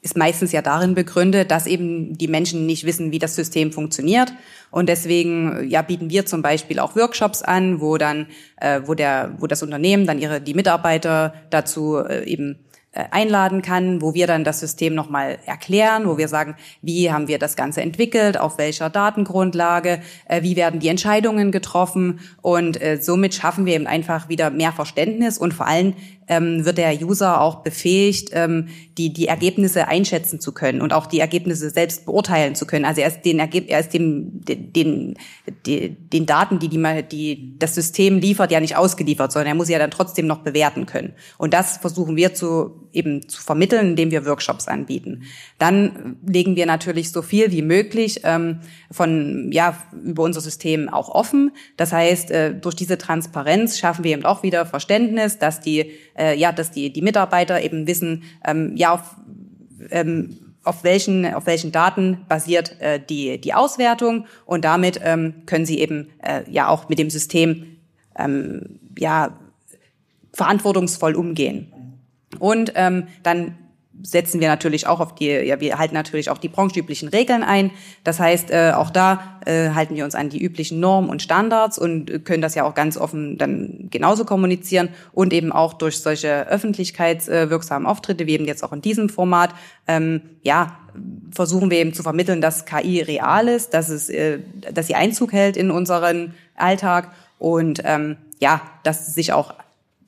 [0.02, 4.32] ist meistens ja darin begründet, dass eben die Menschen nicht wissen, wie das System funktioniert.
[4.72, 9.34] Und deswegen ja, bieten wir zum Beispiel auch Workshops an, wo dann, äh, wo der,
[9.38, 12.60] wo das Unternehmen dann ihre die Mitarbeiter dazu äh, eben
[12.96, 17.28] äh, einladen kann, wo wir dann das System nochmal erklären, wo wir sagen, wie haben
[17.28, 20.00] wir das Ganze entwickelt, auf welcher Datengrundlage,
[20.30, 22.22] äh, wie werden die Entscheidungen getroffen.
[22.42, 25.94] Und äh, somit schaffen wir eben einfach wieder mehr Verständnis und vor allem
[26.28, 31.06] ähm, wird der User auch befähigt, ähm, die, die Ergebnisse einschätzen zu können und auch
[31.06, 32.86] die Ergebnisse selbst beurteilen zu können.
[32.86, 35.16] Also er ist den, Ergeb er ist dem, den,
[35.66, 39.70] den, den Daten, die, die, die das System liefert, ja nicht ausgeliefert, sondern er muss
[39.70, 41.14] ja dann trotzdem noch bewerten können.
[41.38, 45.24] Und das versuchen wir zu, eben zu vermitteln, indem wir Workshops anbieten.
[45.60, 51.10] Dann legen wir natürlich so viel wie möglich ähm, von, ja, über unser System auch
[51.10, 51.52] offen.
[51.78, 56.38] Das heißt, äh, durch diese Transparenz schaffen wir eben auch wieder Verständnis, dass die äh,
[56.38, 59.16] ja, dass die, die Mitarbeiter eben wissen, ähm, ja, auf,
[59.92, 65.66] ähm, auf welchen, auf welchen Daten basiert äh, die, die Auswertung und damit ähm, können
[65.66, 67.78] sie eben äh, ja auch mit dem System
[68.18, 69.38] ähm, ja,
[70.34, 71.72] verantwortungsvoll umgehen.
[72.40, 73.56] Und ähm, dann
[74.04, 77.72] setzen wir natürlich auch auf die, ja, wir halten natürlich auch die branchenüblichen Regeln ein.
[78.04, 81.78] Das heißt, äh, auch da äh, halten wir uns an die üblichen Normen und Standards
[81.78, 86.48] und können das ja auch ganz offen dann genauso kommunizieren und eben auch durch solche
[86.48, 89.52] öffentlichkeitswirksamen Auftritte, wie eben jetzt auch in diesem Format,
[89.88, 90.78] ähm, ja,
[91.32, 94.40] versuchen wir eben zu vermitteln, dass KI real ist, dass es, äh,
[94.72, 99.54] dass sie Einzug hält in unseren Alltag und ähm, ja, dass sich auch,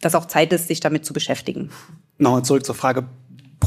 [0.01, 1.69] dass auch Zeit ist, sich damit zu beschäftigen.
[2.17, 3.05] Nochmal zurück zur Frage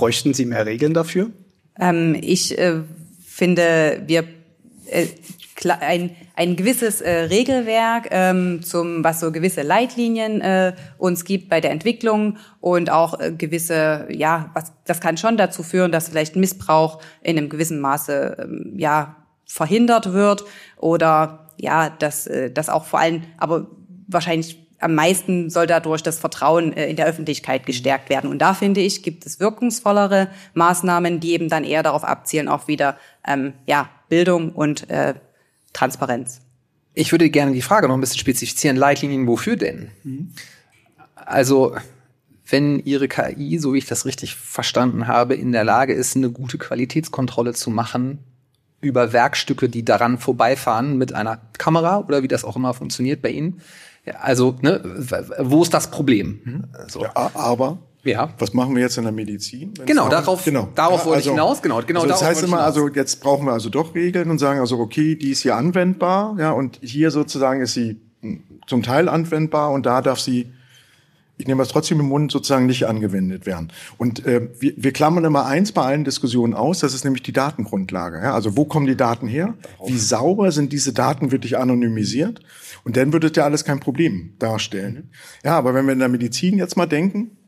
[0.01, 1.31] Bräuchten Sie mehr Regeln dafür?
[1.79, 2.81] Ähm, ich äh,
[3.23, 4.25] finde, wir
[4.87, 5.09] äh,
[5.69, 11.61] ein, ein gewisses äh, Regelwerk ähm, zum was so gewisse Leitlinien äh, uns gibt bei
[11.61, 16.35] der Entwicklung und auch äh, gewisse ja was das kann schon dazu führen dass vielleicht
[16.35, 20.45] Missbrauch in einem gewissen Maße ähm, ja verhindert wird
[20.79, 23.67] oder ja dass äh, das auch vor allem aber
[24.09, 28.31] wahrscheinlich am meisten soll dadurch das Vertrauen äh, in der Öffentlichkeit gestärkt werden.
[28.31, 32.67] Und da finde ich, gibt es wirkungsvollere Maßnahmen, die eben dann eher darauf abzielen, auch
[32.67, 35.15] wieder ähm, ja, Bildung und äh,
[35.73, 36.41] Transparenz.
[36.95, 38.77] Ich würde gerne die Frage noch ein bisschen spezifizieren.
[38.77, 39.91] Leitlinien, wofür denn?
[40.03, 40.33] Mhm.
[41.15, 41.77] Also,
[42.49, 46.31] wenn Ihre KI, so wie ich das richtig verstanden habe, in der Lage ist, eine
[46.31, 48.19] gute Qualitätskontrolle zu machen
[48.81, 53.29] über Werkstücke, die daran vorbeifahren mit einer Kamera oder wie das auch immer funktioniert bei
[53.29, 53.61] Ihnen,
[54.19, 54.81] also, ne,
[55.39, 56.41] wo ist das Problem?
[56.45, 56.65] Mhm.
[56.89, 57.03] So.
[57.03, 58.31] Ja, aber ja.
[58.39, 59.75] Was machen wir jetzt in der Medizin?
[59.85, 60.69] Genau, darauf, genau.
[60.75, 61.63] darauf ja, wollte also, ich hinaus.
[61.63, 62.01] Genau, genau.
[62.01, 65.17] Also das heißt immer, also jetzt brauchen wir also doch Regeln und sagen also, okay,
[65.17, 69.85] die ist hier anwendbar, ja, und hier sozusagen ist sie hm, zum Teil anwendbar und
[69.85, 70.53] da darf sie
[71.41, 73.73] ich nehme das trotzdem im Mund, sozusagen nicht angewendet werden.
[73.97, 77.33] Und äh, wir, wir klammern immer eins bei allen Diskussionen aus, das ist nämlich die
[77.33, 78.19] Datengrundlage.
[78.19, 78.35] Ja?
[78.35, 79.55] Also wo kommen die Daten her?
[79.87, 82.41] Wie sauber sind diese Daten wirklich anonymisiert?
[82.85, 85.11] Und dann würde ja alles kein Problem darstellen.
[85.43, 87.39] Ja, aber wenn wir in der Medizin jetzt mal denken,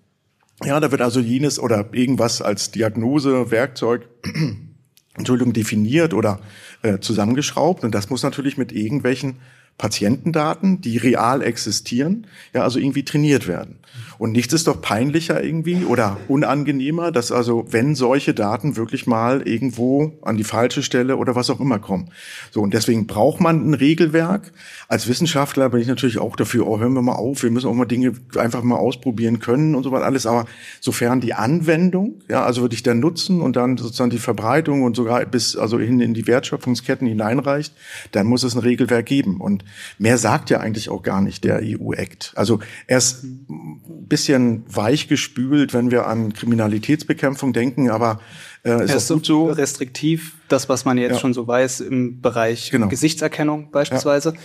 [0.65, 4.09] ja, da wird also jenes oder irgendwas als Diagnose, Werkzeug,
[5.17, 6.41] Entschuldigung, definiert oder
[6.83, 7.85] äh, zusammengeschraubt.
[7.85, 9.37] Und das muss natürlich mit irgendwelchen
[9.79, 13.79] Patientendaten, die real existieren, ja, also irgendwie trainiert werden.
[14.19, 19.43] Und nichts ist doch peinlicher irgendwie oder unangenehmer, dass also, wenn solche Daten wirklich mal
[19.43, 22.11] irgendwo an die falsche Stelle oder was auch immer kommen.
[22.53, 24.53] So, und deswegen braucht man ein Regelwerk.
[24.89, 27.75] Als Wissenschaftler bin ich natürlich auch dafür, oh, hören wir mal auf, wir müssen auch
[27.75, 30.27] mal Dinge einfach mal ausprobieren können und so weiter alles.
[30.27, 30.47] Aber
[30.81, 35.25] sofern die Anwendung, ja, also wirklich der Nutzen und dann sozusagen die Verbreitung und sogar
[35.27, 37.75] bis, also hin in die Wertschöpfungsketten hineinreicht,
[38.13, 39.41] dann muss es ein Regelwerk geben.
[39.41, 39.62] Und
[39.99, 42.33] mehr sagt ja eigentlich auch gar nicht der EU-Act.
[42.37, 48.21] Also er ist ein bisschen weich gespült, wenn wir an Kriminalitätsbekämpfung denken, aber
[48.65, 51.19] äh, ist er ist gut so restriktiv, das, was man jetzt ja.
[51.19, 52.89] schon so weiß im Bereich genau.
[52.89, 54.31] Gesichtserkennung beispielsweise.
[54.31, 54.41] Ja.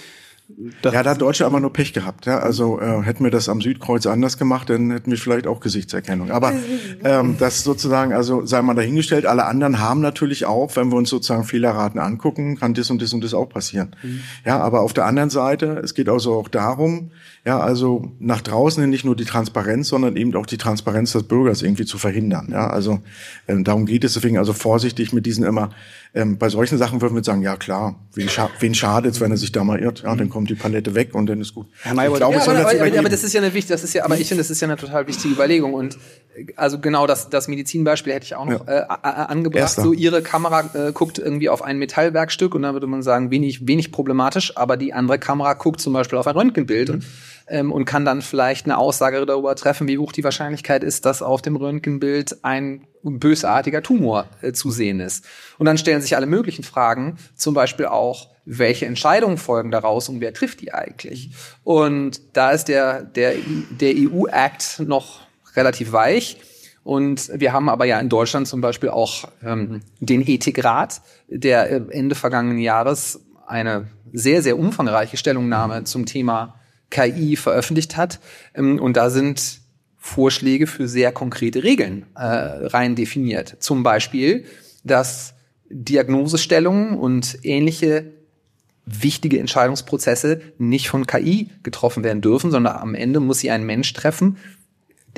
[0.81, 2.25] Das ja, da hat Deutsche aber nur Pech gehabt.
[2.25, 5.59] Ja, also äh, hätten wir das am Südkreuz anders gemacht, dann hätten wir vielleicht auch
[5.59, 6.31] Gesichtserkennung.
[6.31, 6.53] Aber
[7.03, 9.25] ähm, das sozusagen, also sei mal dahingestellt.
[9.25, 13.11] Alle anderen haben natürlich auch, wenn wir uns sozusagen Fehlerraten angucken, kann das und das
[13.11, 13.93] und das auch passieren.
[14.01, 14.21] Mhm.
[14.45, 17.11] Ja, aber auf der anderen Seite, es geht also auch darum,
[17.45, 21.61] ja, also nach draußen nicht nur die Transparenz, sondern eben auch die Transparenz des Bürgers
[21.61, 22.49] irgendwie zu verhindern.
[22.51, 23.01] Ja, also
[23.49, 24.13] ähm, darum geht es.
[24.13, 25.71] Deswegen also vorsichtig mit diesen immer.
[26.17, 29.37] Ähm, bei solchen Sachen würden wir sagen, ja klar, wen, scha wen schadet, wenn er
[29.37, 30.01] sich da mal irrt?
[30.01, 31.67] Ja, dann kommt die Palette weg und dann ist gut.
[31.83, 33.93] Herr Mayer, ich glaube, ja, aber, aber, aber, das ist ja eine wichtige, das ist
[33.93, 35.95] ja, aber ich finde, das ist ja eine total wichtige Überlegung und
[36.35, 38.79] äh, also genau das, das Medizinbeispiel hätte ich auch noch ja.
[38.79, 39.61] äh, angebracht.
[39.61, 39.83] Erster.
[39.83, 43.67] So ihre Kamera äh, guckt irgendwie auf ein Metallwerkstück und dann würde man sagen, wenig,
[43.67, 46.95] wenig problematisch, aber die andere Kamera guckt zum Beispiel auf ein Röntgenbild mhm.
[46.95, 47.05] und
[47.47, 51.21] ähm, und kann dann vielleicht eine Aussage darüber treffen, wie hoch die Wahrscheinlichkeit ist, dass
[51.21, 55.25] auf dem Röntgenbild ein bösartiger Tumor äh, zu sehen ist.
[55.57, 60.21] Und dann stellen sich alle möglichen Fragen, zum Beispiel auch, welche Entscheidungen folgen daraus und
[60.21, 61.31] wer trifft die eigentlich?
[61.63, 63.33] Und da ist der, der,
[63.69, 65.21] der EU-Act noch
[65.55, 66.37] relativ weich.
[66.83, 71.81] Und wir haben aber ja in Deutschland zum Beispiel auch ähm, den Ethikrat, der äh,
[71.89, 76.56] Ende vergangenen Jahres eine sehr, sehr umfangreiche Stellungnahme zum Thema
[76.89, 78.19] KI veröffentlicht hat.
[78.53, 79.61] Ähm, und da sind
[79.97, 83.57] Vorschläge für sehr konkrete Regeln äh, rein definiert.
[83.59, 84.45] Zum Beispiel,
[84.83, 85.33] dass
[85.69, 88.13] Diagnosestellungen und ähnliche
[88.85, 93.91] wichtige Entscheidungsprozesse nicht von KI getroffen werden dürfen, sondern am Ende muss sie ein Mensch
[93.91, 94.37] treffen.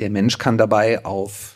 [0.00, 1.54] Der Mensch kann dabei auf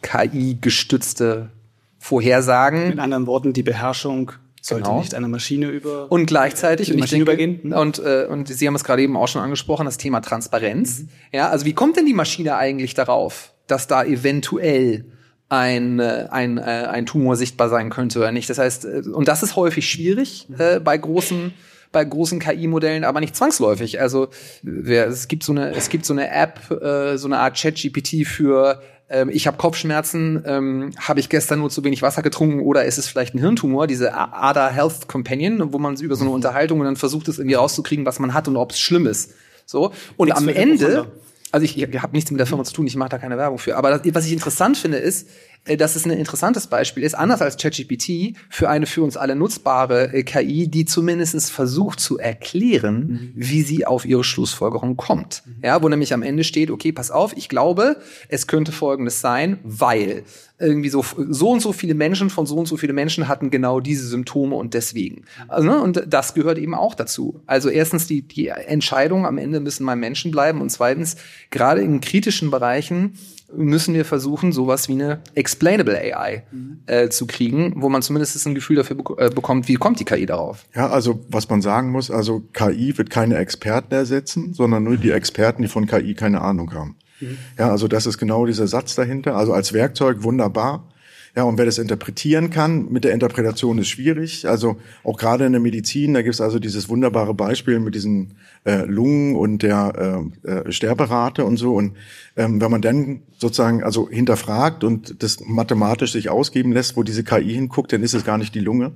[0.00, 1.50] KI gestützte
[1.98, 2.92] Vorhersagen.
[2.92, 5.00] In anderen Worten, die Beherrschung sollte genau.
[5.00, 7.74] nicht einer Maschine über und gleichzeitig und Maschine denke, übergehen.
[7.74, 11.00] Und äh, und Sie haben es gerade eben auch schon angesprochen, das Thema Transparenz.
[11.00, 11.08] Mhm.
[11.32, 15.04] Ja, also wie kommt denn die Maschine eigentlich darauf, dass da eventuell
[15.48, 18.48] ein, äh, ein, äh, ein Tumor sichtbar sein könnte oder nicht?
[18.48, 21.52] Das heißt, äh, und das ist häufig schwierig äh, bei großen
[21.90, 24.00] bei großen KI-Modellen, aber nicht zwangsläufig.
[24.00, 24.28] Also
[24.64, 28.80] es gibt so eine es gibt so eine App, äh, so eine Art ChatGPT für
[29.12, 32.98] ähm, ich habe Kopfschmerzen, ähm, habe ich gestern nur zu wenig Wasser getrunken oder ist
[32.98, 36.36] es vielleicht ein Hirntumor, diese ADA Health Companion, wo man über so eine mhm.
[36.36, 39.34] Unterhaltung und dann versucht es irgendwie rauszukriegen, was man hat und ob es schlimm ist.
[39.66, 41.06] So und Nichts am Ende
[41.52, 43.58] also ich, ich habe nichts mit der Firma zu tun, ich mache da keine Werbung
[43.58, 43.76] für.
[43.76, 45.28] Aber das, was ich interessant finde, ist,
[45.64, 50.12] dass es ein interessantes Beispiel ist, anders als ChatGPT, für eine für uns alle nutzbare
[50.12, 53.32] äh, KI, die zumindest versucht zu erklären, mhm.
[53.36, 55.42] wie sie auf ihre Schlussfolgerung kommt.
[55.46, 55.64] Mhm.
[55.64, 57.96] Ja, wo nämlich am Ende steht, okay, pass auf, ich glaube,
[58.28, 60.24] es könnte folgendes sein, weil
[60.58, 63.80] irgendwie so, so und so viele Menschen von so und so viele Menschen hatten genau
[63.80, 65.24] diese Symptome und deswegen.
[65.48, 67.40] Also, ne, und das gehört eben auch dazu.
[67.46, 71.16] Also erstens, die, die Entscheidungen am Ende müssen beim Menschen bleiben und zweitens,
[71.50, 73.14] gerade in kritischen Bereichen
[73.56, 76.44] müssen wir versuchen, sowas wie eine explainable AI
[76.86, 80.04] äh, zu kriegen, wo man zumindest ein Gefühl dafür be äh, bekommt, wie kommt die
[80.04, 80.64] KI darauf.
[80.74, 85.10] Ja, also was man sagen muss, also KI wird keine Experten ersetzen, sondern nur die
[85.10, 86.96] Experten, die von KI keine Ahnung haben.
[87.20, 87.38] Mhm.
[87.58, 89.36] Ja, also das ist genau dieser Satz dahinter.
[89.36, 90.88] Also als Werkzeug wunderbar.
[91.34, 94.46] Ja, und wer das interpretieren kann, mit der Interpretation ist schwierig.
[94.46, 98.34] Also auch gerade in der Medizin, da gibt es also dieses wunderbare Beispiel mit diesen
[98.64, 101.74] äh, Lungen und der äh, äh, Sterberate und so.
[101.74, 101.96] Und
[102.36, 107.24] ähm, wenn man dann sozusagen also hinterfragt und das mathematisch sich ausgeben lässt, wo diese
[107.24, 108.92] KI hinguckt, dann ist es gar nicht die Lunge,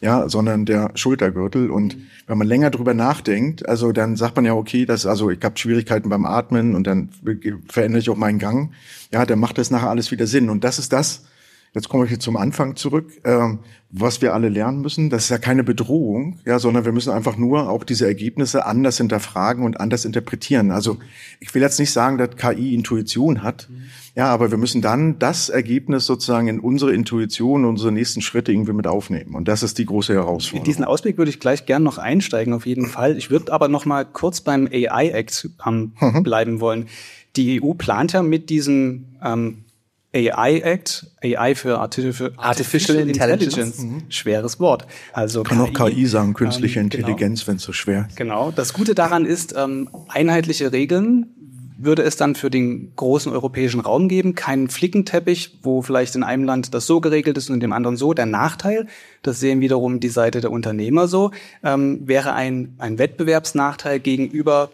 [0.00, 1.70] ja, sondern der Schultergürtel.
[1.70, 5.44] Und wenn man länger drüber nachdenkt, also dann sagt man ja, okay, das also ich
[5.44, 7.10] habe Schwierigkeiten beim Atmen und dann
[7.68, 8.72] verändere ich auch meinen Gang.
[9.12, 10.48] Ja, dann macht das nachher alles wieder Sinn.
[10.48, 11.24] Und das ist das,
[11.74, 13.58] jetzt komme ich jetzt zum Anfang zurück, ähm,
[13.90, 17.36] was wir alle lernen müssen, das ist ja keine Bedrohung, ja, sondern wir müssen einfach
[17.36, 20.70] nur auch diese Ergebnisse anders hinterfragen und anders interpretieren.
[20.70, 20.98] Also
[21.40, 23.82] ich will jetzt nicht sagen, dass KI Intuition hat, mhm.
[24.16, 28.72] ja, aber wir müssen dann das Ergebnis sozusagen in unsere Intuition, unsere nächsten Schritte irgendwie
[28.72, 29.34] mit aufnehmen.
[29.34, 30.64] Und das ist die große Herausforderung.
[30.64, 33.16] In diesen Ausblick würde ich gleich gern noch einsteigen, auf jeden Fall.
[33.16, 36.22] Ich würde aber noch mal kurz beim AI Act ähm, mhm.
[36.22, 36.86] bleiben wollen.
[37.36, 39.63] Die EU plant ja mit diesem ähm,
[40.14, 43.78] AI Act, AI für Artificial, Artificial Intelligence, Intelligence.
[43.82, 44.02] Mhm.
[44.10, 44.86] schweres Wort.
[45.12, 46.86] Also kann KI, auch KI sagen, künstliche ähm.
[46.86, 47.48] Intelligenz, genau.
[47.48, 48.16] wenn es so schwer ist.
[48.16, 48.52] Genau.
[48.52, 51.26] Das Gute daran ist, ähm, einheitliche Regeln
[51.76, 56.44] würde es dann für den großen europäischen Raum geben, keinen Flickenteppich, wo vielleicht in einem
[56.44, 58.14] Land das so geregelt ist und in dem anderen so.
[58.14, 58.86] Der Nachteil,
[59.22, 61.32] das sehen wiederum die Seite der Unternehmer so,
[61.64, 64.70] ähm, wäre ein, ein Wettbewerbsnachteil gegenüber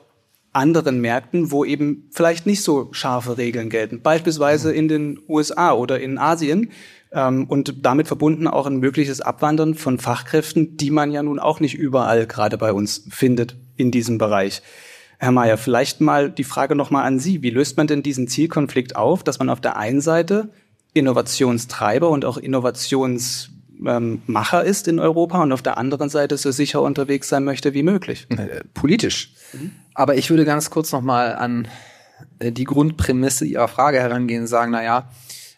[0.52, 6.00] anderen Märkten, wo eben vielleicht nicht so scharfe Regeln gelten, beispielsweise in den USA oder
[6.00, 6.70] in Asien
[7.12, 11.60] ähm, und damit verbunden auch ein mögliches Abwandern von Fachkräften, die man ja nun auch
[11.60, 14.62] nicht überall gerade bei uns findet in diesem Bereich.
[15.18, 17.42] Herr Mayer, vielleicht mal die Frage nochmal an Sie.
[17.42, 20.48] Wie löst man denn diesen Zielkonflikt auf, dass man auf der einen Seite
[20.94, 23.49] Innovationstreiber und auch Innovations
[23.86, 27.74] ähm, Macher ist in Europa und auf der anderen Seite so sicher unterwegs sein möchte
[27.74, 28.26] wie möglich.
[28.30, 29.34] Äh, politisch.
[29.52, 29.72] Mhm.
[29.94, 31.68] Aber ich würde ganz kurz noch mal an
[32.38, 35.10] äh, die Grundprämisse Ihrer Frage herangehen und sagen, na ja,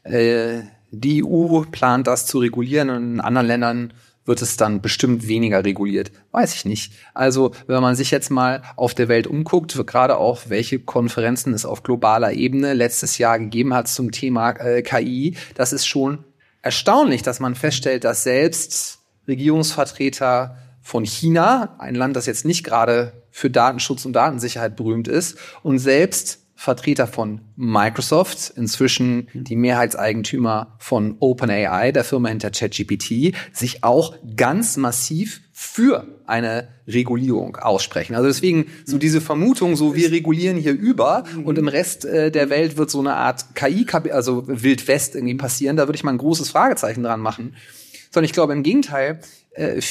[0.05, 3.93] äh, die EU plant das zu regulieren und in anderen Ländern
[4.25, 6.13] wird es dann bestimmt weniger reguliert.
[6.31, 6.93] Weiß ich nicht.
[7.13, 11.65] Also, wenn man sich jetzt mal auf der Welt umguckt, gerade auch welche Konferenzen es
[11.65, 16.25] auf globaler Ebene letztes Jahr gegeben hat zum Thema äh, KI, das ist schon
[16.63, 23.13] erstaunlich, dass man feststellt, dass selbst Regierungsvertreter von China, ein Land, das jetzt nicht gerade
[23.31, 31.17] für Datenschutz und Datensicherheit berühmt ist, und selbst Vertreter von Microsoft, inzwischen die Mehrheitseigentümer von
[31.19, 38.15] OpenAI, der Firma hinter ChatGPT, sich auch ganz massiv für eine Regulierung aussprechen.
[38.15, 42.49] Also deswegen so diese Vermutung, so wir regulieren hier über und im Rest äh, der
[42.49, 46.19] Welt wird so eine Art KI, also Wildwest irgendwie passieren, da würde ich mal ein
[46.19, 47.57] großes Fragezeichen dran machen.
[48.13, 49.19] Sondern ich glaube im Gegenteil,
[49.57, 49.83] äh, äh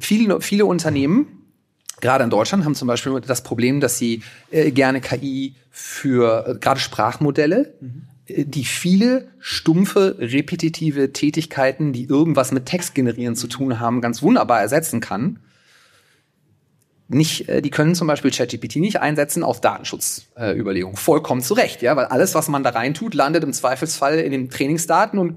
[0.00, 1.41] viele, viele Unternehmen
[2.02, 6.54] gerade in Deutschland haben zum Beispiel das Problem, dass sie äh, gerne KI für äh,
[6.58, 8.02] gerade Sprachmodelle, mhm.
[8.28, 14.60] die viele stumpfe, repetitive Tätigkeiten, die irgendwas mit Text generieren zu tun haben, ganz wunderbar
[14.60, 15.38] ersetzen kann.
[17.08, 20.96] Nicht, äh, die können zum Beispiel ChatGPT nicht einsetzen auf Datenschutzüberlegungen.
[20.96, 24.32] Äh, Vollkommen zu Recht, ja, weil alles, was man da reintut, landet im Zweifelsfall in
[24.32, 25.36] den Trainingsdaten und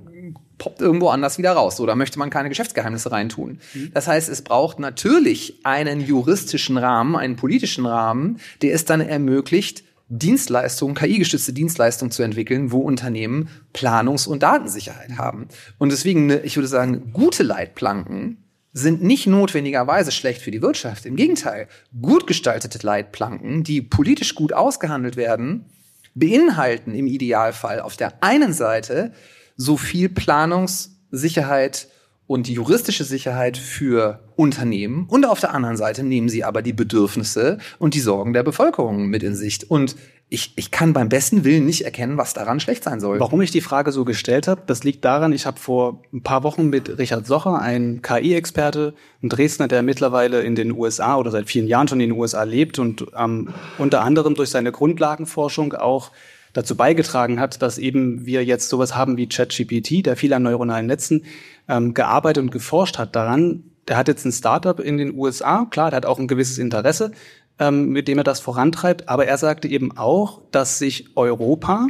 [0.58, 1.78] poppt irgendwo anders wieder raus.
[1.78, 3.60] So, da möchte man keine Geschäftsgeheimnisse reintun.
[3.74, 3.92] Mhm.
[3.94, 9.84] Das heißt, es braucht natürlich einen juristischen Rahmen, einen politischen Rahmen, der es dann ermöglicht,
[10.08, 15.48] Dienstleistungen, KI-gestützte Dienstleistungen zu entwickeln, wo Unternehmen Planungs- und Datensicherheit haben.
[15.80, 18.38] Und deswegen, ne, ich würde sagen, gute Leitplanken
[18.72, 21.06] sind nicht notwendigerweise schlecht für die Wirtschaft.
[21.06, 21.68] Im Gegenteil,
[22.02, 25.66] gut gestaltete Leitplanken, die politisch gut ausgehandelt werden,
[26.14, 29.12] beinhalten im Idealfall auf der einen Seite
[29.58, 31.88] so viel Planungssicherheit
[32.28, 37.60] und juristische Sicherheit für Unternehmen und auf der anderen Seite nehmen sie aber die Bedürfnisse
[37.78, 39.70] und die Sorgen der Bevölkerung mit in Sicht.
[39.70, 39.96] Und
[40.28, 43.20] ich, ich kann beim besten Willen nicht erkennen, was daran schlecht sein soll.
[43.20, 46.42] Warum ich die Frage so gestellt habe, das liegt daran, ich habe vor ein paar
[46.42, 51.48] Wochen mit Richard Socher, ein KI-Experte, ein Dresdner, der mittlerweile in den USA oder seit
[51.48, 56.12] vielen Jahren schon in den USA lebt und ähm, unter anderem durch seine Grundlagenforschung auch
[56.56, 60.88] dazu beigetragen hat, dass eben wir jetzt sowas haben wie ChatGPT, der viel an neuronalen
[60.88, 61.26] Netzen
[61.68, 63.66] ähm, gearbeitet und geforscht hat daran.
[63.90, 67.12] Der hat jetzt ein Startup in den USA, klar, der hat auch ein gewisses Interesse,
[67.60, 71.88] ähm, mit dem er das vorantreibt, aber er sagte eben auch, dass sich Europa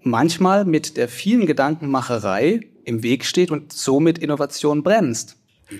[0.00, 5.36] manchmal mit der vielen Gedankenmacherei im Weg steht und somit Innovation bremst.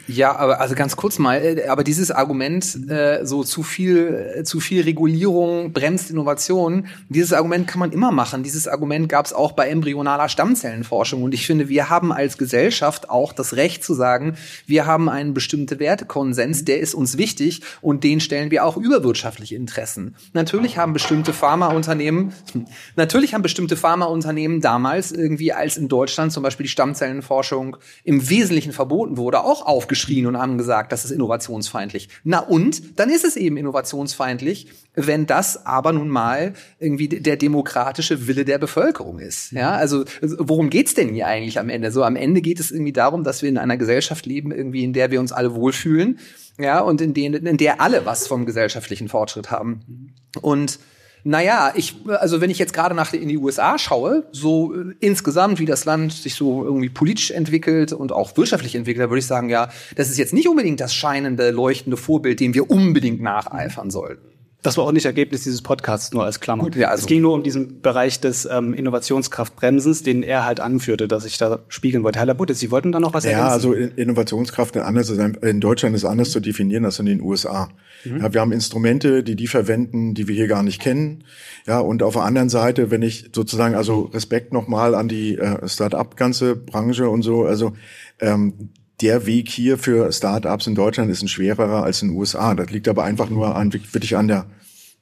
[0.07, 4.45] Ja, aber also ganz kurz mal, äh, aber dieses Argument, äh, so zu viel, äh,
[4.45, 8.43] zu viel Regulierung bremst Innovation, dieses Argument kann man immer machen.
[8.43, 11.23] Dieses Argument gab es auch bei embryonaler Stammzellenforschung.
[11.23, 15.35] Und ich finde, wir haben als Gesellschaft auch das Recht zu sagen, wir haben einen
[15.35, 20.15] bestimmten Wertekonsens, der ist uns wichtig und den stellen wir auch über wirtschaftliche Interessen.
[20.33, 22.33] Natürlich haben bestimmte Pharmaunternehmen,
[22.97, 28.73] natürlich haben bestimmte Pharmaunternehmen damals irgendwie, als in Deutschland zum Beispiel die Stammzellenforschung im Wesentlichen
[28.73, 32.09] verboten wurde, auch aufgeschrien und haben gesagt, das ist innovationsfeindlich.
[32.25, 32.99] Na und?
[32.99, 38.59] Dann ist es eben innovationsfeindlich, wenn das aber nun mal irgendwie der demokratische Wille der
[38.59, 39.53] Bevölkerung ist.
[39.53, 41.91] Ja, also worum geht's denn hier eigentlich am Ende?
[41.91, 44.93] So am Ende geht es irgendwie darum, dass wir in einer Gesellschaft leben, irgendwie in
[44.93, 46.19] der wir uns alle wohlfühlen,
[46.59, 50.13] ja, und in, denen, in der alle was vom gesellschaftlichen Fortschritt haben.
[50.43, 50.79] Und
[51.25, 55.61] naja, ich, also wenn ich jetzt gerade nach in die USA schaue, so äh, insgesamt,
[55.61, 59.27] wie das Land sich so irgendwie politisch entwickelt und auch wirtschaftlich entwickelt, da würde ich
[59.27, 63.91] sagen, ja, das ist jetzt nicht unbedingt das scheinende, leuchtende Vorbild, dem wir unbedingt nacheifern
[63.91, 64.32] sollten.
[64.63, 66.63] Das war auch nicht Ergebnis dieses Podcasts, nur als Klammer.
[66.63, 70.61] Gut, ja, also es ging nur um diesen Bereich des ähm, Innovationskraftbremsens, den er halt
[70.61, 72.21] anführte, dass ich da spiegeln wollte.
[72.21, 73.49] Herr Labute, Sie wollten da noch was ja, ergänzen?
[73.49, 77.71] Ja, also Innovationskraft anders in Deutschland ist anders zu definieren als in den USA.
[78.05, 78.21] Mhm.
[78.21, 81.25] Ja, wir haben Instrumente, die die verwenden, die wir hier gar nicht kennen.
[81.67, 85.69] Ja, und auf der anderen Seite, wenn ich sozusagen, also Respekt nochmal an die äh,
[85.69, 87.73] Start-up ganze Branche und so, also
[88.21, 88.71] ähm,
[89.03, 92.55] der Weg hier für Startups in Deutschland ist ein schwererer als in den USA.
[92.55, 94.47] Das liegt aber einfach nur an, wirklich an der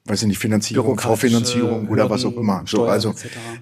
[0.07, 2.63] weiß ich nicht, Finanzierung, Vorfinanzierung oder was auch immer.
[2.67, 3.15] So, also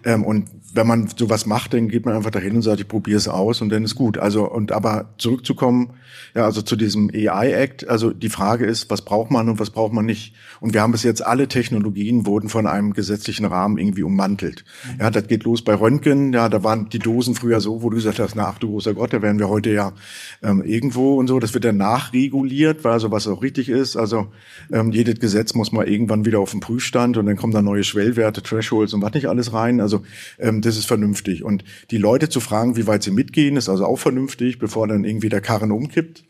[0.05, 3.17] ähm, und wenn man sowas macht, dann geht man einfach dahin und sagt, ich probiere
[3.17, 4.19] es aus und dann ist gut.
[4.19, 5.95] Also und aber zurückzukommen,
[6.35, 9.71] ja, also zu diesem AI Act, also die Frage ist, was braucht man und was
[9.71, 10.35] braucht man nicht?
[10.61, 14.65] Und wir haben bis jetzt alle Technologien wurden von einem gesetzlichen Rahmen irgendwie ummantelt.
[14.85, 15.01] Mhm.
[15.01, 17.97] Ja, das geht los bei Röntgen, ja, da waren die Dosen früher so, wo du
[17.97, 19.93] gesagt hast, na ach du großer Gott, da wären wir heute ja
[20.43, 21.41] ähm, irgendwo und so.
[21.41, 23.97] Das wird dann nachreguliert, weil also was auch richtig ist.
[23.97, 24.29] Also
[24.73, 27.83] ähm, jedes Gesetz muss mal irgendwann wieder auf den Prüfstand und dann kommen da neue
[27.83, 29.81] Schwellwerte, Thresholds und was nicht alles rein.
[29.81, 30.03] Also
[30.39, 31.43] ähm, das ist vernünftig.
[31.43, 35.05] Und die Leute zu fragen, wie weit sie mitgehen, ist also auch vernünftig, bevor dann
[35.05, 36.25] irgendwie der Karren umkippt.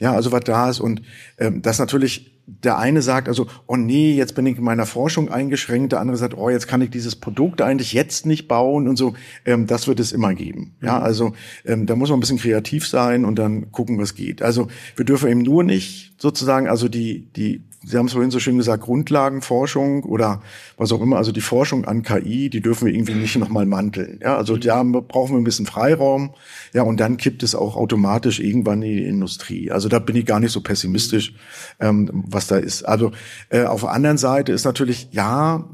[0.00, 1.02] Ja, also was da ist und
[1.38, 5.30] ähm, das natürlich der eine sagt also, oh nee, jetzt bin ich in meiner Forschung
[5.30, 8.96] eingeschränkt, der andere sagt, oh, jetzt kann ich dieses Produkt eigentlich jetzt nicht bauen und
[8.96, 9.14] so.
[9.44, 10.74] Ähm, das wird es immer geben.
[10.80, 11.04] Ja, mhm.
[11.04, 11.32] also
[11.64, 14.42] ähm, da muss man ein bisschen kreativ sein und dann gucken, was geht.
[14.42, 18.38] Also wir dürfen eben nur nicht sozusagen, also die, die Sie haben es vorhin so
[18.38, 20.40] schön gesagt, Grundlagenforschung oder
[20.76, 24.20] was auch immer, also die Forschung an KI, die dürfen wir irgendwie nicht nochmal manteln.
[24.22, 26.34] Ja, also da brauchen wir ein bisschen Freiraum.
[26.72, 29.70] Ja, und dann kippt es auch automatisch irgendwann in die Industrie.
[29.70, 31.34] Also da bin ich gar nicht so pessimistisch,
[31.80, 32.84] ähm, was da ist.
[32.84, 33.12] Also
[33.48, 35.64] äh, auf der anderen Seite ist natürlich, ja,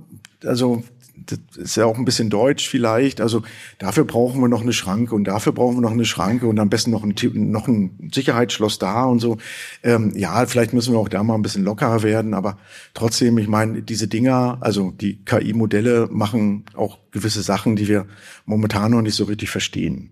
[0.45, 0.83] also
[1.29, 3.21] das ist ja auch ein bisschen deutsch vielleicht.
[3.21, 3.43] Also
[3.79, 6.71] dafür brauchen wir noch eine Schranke und dafür brauchen wir noch eine Schranke und am
[6.71, 7.15] besten noch ein,
[7.51, 9.39] noch ein Sicherheitsschloss da und so.
[9.83, 12.59] Ähm, ja, vielleicht müssen wir auch da mal ein bisschen lockerer werden, aber
[12.95, 18.07] trotzdem, ich meine, diese Dinger, also die KI-Modelle machen auch gewisse Sachen, die wir
[18.47, 20.11] momentan noch nicht so richtig verstehen.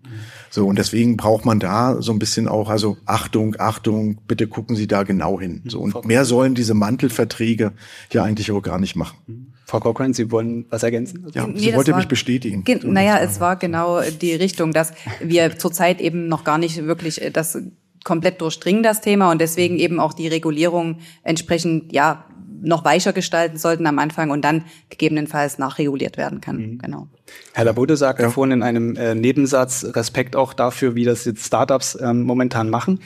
[0.51, 4.77] So, und deswegen braucht man da so ein bisschen auch, also Achtung, Achtung, bitte gucken
[4.77, 5.63] Sie da genau hin.
[5.67, 7.73] So, und mehr sollen diese Mantelverträge
[8.13, 9.53] ja eigentlich auch gar nicht machen.
[9.67, 11.27] Frau Cochran, Sie wollen was ergänzen?
[11.35, 12.63] Ja, nee, Sie wollte war, mich bestätigen.
[12.63, 17.21] Ge naja, es war genau die Richtung, dass wir zurzeit eben noch gar nicht wirklich
[17.21, 17.59] äh, das
[18.05, 22.25] komplett durchdringen, das Thema, und deswegen eben auch die Regulierung entsprechend, ja,
[22.63, 26.57] noch weicher gestalten sollten am Anfang und dann gegebenenfalls nachreguliert werden kann.
[26.57, 26.79] Mhm.
[26.79, 27.09] Genau.
[27.53, 28.31] Herr Labode sagte ja.
[28.31, 33.01] vorhin in einem äh, Nebensatz Respekt auch dafür, wie das jetzt Startups ähm, momentan machen,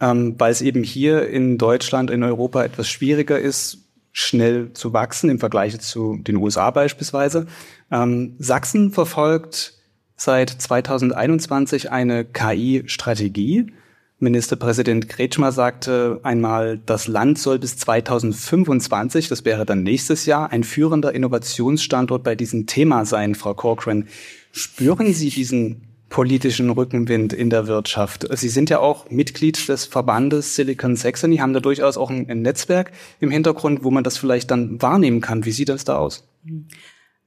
[0.00, 3.83] ähm, weil es eben hier in Deutschland, in Europa etwas schwieriger ist,
[4.14, 7.46] schnell zu wachsen im Vergleich zu den USA beispielsweise.
[7.90, 9.74] Ähm, Sachsen verfolgt
[10.16, 13.66] seit 2021 eine KI-Strategie.
[14.20, 20.62] Ministerpräsident Kretschmer sagte einmal, das Land soll bis 2025, das wäre dann nächstes Jahr, ein
[20.62, 24.06] führender Innovationsstandort bei diesem Thema sein, Frau Corcoran.
[24.52, 28.28] Spüren Sie diesen politischen Rückenwind in der Wirtschaft.
[28.38, 32.40] Sie sind ja auch Mitglied des Verbandes Silicon Saxony, haben da durchaus auch ein, ein
[32.40, 35.44] Netzwerk im Hintergrund, wo man das vielleicht dann wahrnehmen kann.
[35.44, 36.24] Wie sieht das da aus?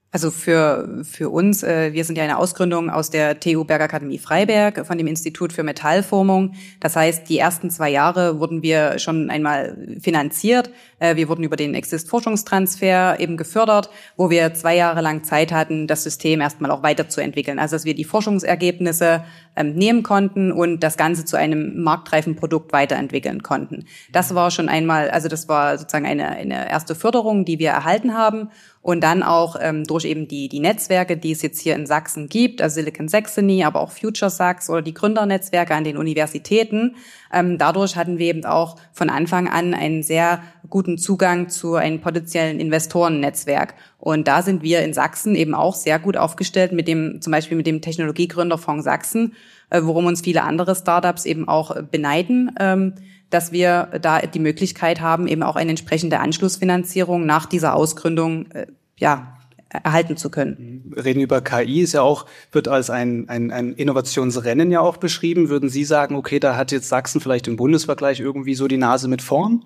[0.09, 4.87] Also für, für uns, äh, wir sind ja eine Ausgründung aus der TU Bergakademie Freiberg
[4.87, 6.53] von dem Institut für Metallformung.
[6.79, 10.71] Das heißt, die ersten zwei Jahre wurden wir schon einmal finanziert.
[10.99, 15.87] Äh, wir wurden über den Exist-Forschungstransfer eben gefördert, wo wir zwei Jahre lang Zeit hatten,
[15.87, 17.59] das System erstmal auch weiterzuentwickeln.
[17.59, 19.23] Also dass wir die Forschungsergebnisse
[19.55, 23.85] ähm, nehmen konnten und das Ganze zu einem marktreifen Produkt weiterentwickeln konnten.
[24.11, 28.13] Das war schon einmal, also das war sozusagen eine, eine erste Förderung, die wir erhalten
[28.13, 28.49] haben
[28.81, 32.29] und dann auch ähm, durch eben die, die Netzwerke, die es jetzt hier in Sachsen
[32.29, 36.95] gibt, also Silicon Saxony, aber auch Future Sachs oder die Gründernetzwerke an den Universitäten.
[37.33, 42.01] Ähm, dadurch hatten wir eben auch von Anfang an einen sehr guten Zugang zu einem
[42.01, 43.75] potenziellen Investorennetzwerk.
[43.97, 47.57] Und da sind wir in Sachsen eben auch sehr gut aufgestellt mit dem, zum Beispiel
[47.57, 49.33] mit dem Technologiegründerfonds Sachsen,
[49.69, 52.51] äh, worum uns viele andere Startups eben auch beneiden.
[52.59, 52.93] Ähm,
[53.29, 58.67] dass wir da die Möglichkeit haben, eben auch eine entsprechende Anschlussfinanzierung nach dieser Ausgründung äh,
[58.97, 59.36] ja,
[59.69, 60.93] erhalten zu können.
[60.95, 65.49] reden über KI ist ja auch, wird als ein, ein, ein Innovationsrennen ja auch beschrieben.
[65.49, 69.07] Würden Sie sagen, okay, da hat jetzt Sachsen vielleicht im Bundesvergleich irgendwie so die Nase
[69.07, 69.65] mit vorn?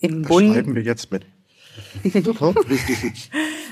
[0.00, 0.54] Im Bund.
[0.54, 1.26] Schreiben wir jetzt mit.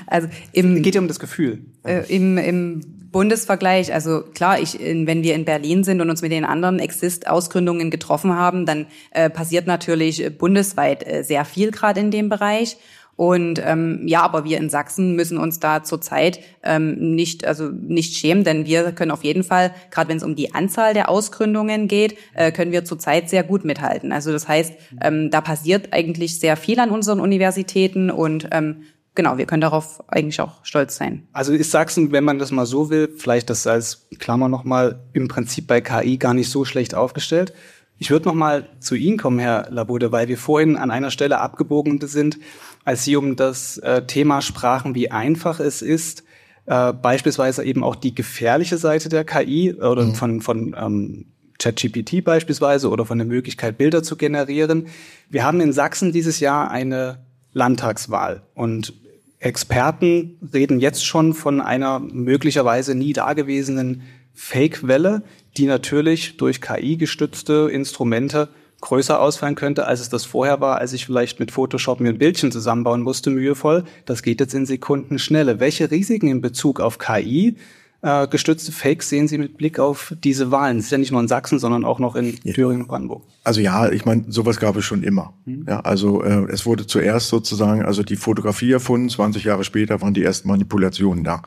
[0.07, 1.59] also im, geht ja um das Gefühl.
[1.83, 2.81] Äh, im, Im
[3.11, 7.91] Bundesvergleich, also klar, ich, wenn wir in Berlin sind und uns mit den anderen Exist-Ausgründungen
[7.91, 12.77] getroffen haben, dann äh, passiert natürlich bundesweit äh, sehr viel gerade in dem Bereich.
[13.15, 18.15] Und ähm, ja, aber wir in Sachsen müssen uns da zurzeit ähm, nicht, also nicht
[18.15, 21.87] schämen, denn wir können auf jeden Fall, gerade wenn es um die Anzahl der Ausgründungen
[21.87, 24.11] geht, äh, können wir zurzeit sehr gut mithalten.
[24.11, 28.83] Also das heißt, ähm, da passiert eigentlich sehr viel an unseren Universitäten und ähm,
[29.15, 31.27] genau, wir können darauf eigentlich auch stolz sein.
[31.33, 35.27] Also ist Sachsen, wenn man das mal so will, vielleicht das als Klammer nochmal, im
[35.27, 37.53] Prinzip bei KI gar nicht so schlecht aufgestellt.
[37.99, 41.99] Ich würde nochmal zu Ihnen kommen, Herr Labode, weil wir vorhin an einer Stelle abgebogen
[42.01, 42.39] sind,
[42.85, 46.23] als Sie um das äh, Thema sprachen, wie einfach es ist,
[46.65, 50.15] äh, beispielsweise eben auch die gefährliche Seite der KI oder mhm.
[50.15, 51.25] von, von ähm,
[51.59, 54.87] ChatGPT beispielsweise oder von der Möglichkeit, Bilder zu generieren.
[55.29, 57.19] Wir haben in Sachsen dieses Jahr eine
[57.53, 58.93] Landtagswahl und
[59.39, 64.03] Experten reden jetzt schon von einer möglicherweise nie dagewesenen
[64.33, 65.21] Fake-Welle,
[65.57, 68.49] die natürlich durch KI gestützte Instrumente
[68.83, 72.17] größer ausfallen könnte, als es das vorher war, als ich vielleicht mit Photoshop mir ein
[72.17, 73.85] Bildchen zusammenbauen musste, mühevoll.
[74.05, 75.59] Das geht jetzt in Sekunden schnelle.
[75.59, 77.55] Welche Risiken in Bezug auf KI
[78.01, 80.77] äh, gestützte Fakes sehen Sie mit Blick auf diese Wahlen?
[80.77, 82.37] Das ist ja nicht nur in Sachsen, sondern auch noch in.
[82.41, 83.23] Thüringen und Brandenburg.
[83.45, 85.33] Also ja, ich meine, sowas gab es schon immer.
[85.45, 85.65] Mhm.
[85.65, 90.13] Ja, also äh, es wurde zuerst sozusagen, also die Fotografie erfunden, 20 Jahre später waren
[90.13, 91.43] die ersten Manipulationen da.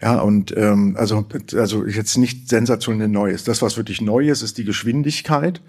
[0.00, 1.26] Ja, und ähm, also,
[1.56, 3.42] also jetzt nicht sensationell Neues.
[3.42, 5.60] Das, was wirklich neu ist, ist die Geschwindigkeit,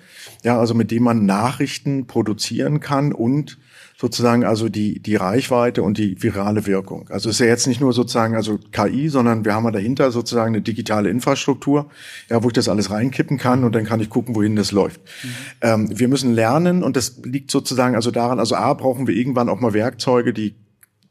[0.44, 3.58] ja, also mit dem man Nachrichten produzieren kann und
[4.00, 7.10] sozusagen also die, die Reichweite und die virale Wirkung.
[7.10, 10.12] Also es ist ja jetzt nicht nur sozusagen also KI, sondern wir haben ja dahinter
[10.12, 11.90] sozusagen eine digitale Infrastruktur,
[12.30, 15.02] ja, wo ich das alles reinkippen kann und dann kann ich gucken, wohin das läuft.
[15.02, 15.30] Mhm.
[15.62, 19.50] Ähm, wir müssen lernen und das liegt sozusagen also daran, also A, brauchen wir irgendwann
[19.50, 20.56] auch mal Werkzeuge, die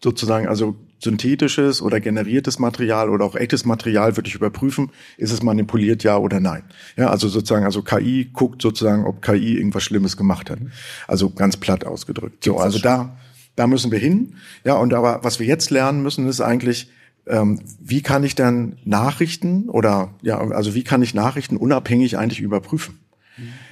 [0.03, 6.03] sozusagen also synthetisches oder generiertes Material oder auch echtes Material wirklich überprüfen, ist es manipuliert,
[6.03, 6.65] ja oder nein.
[6.97, 10.59] Ja, also sozusagen, also KI guckt sozusagen, ob KI irgendwas Schlimmes gemacht hat.
[11.07, 12.45] Also ganz platt ausgedrückt.
[12.45, 13.17] So, also da,
[13.57, 14.35] da müssen wir hin.
[14.65, 16.91] Ja, und aber was wir jetzt lernen müssen, ist eigentlich,
[17.27, 22.41] ähm, wie kann ich dann Nachrichten oder ja, also wie kann ich Nachrichten unabhängig eigentlich
[22.41, 22.99] überprüfen?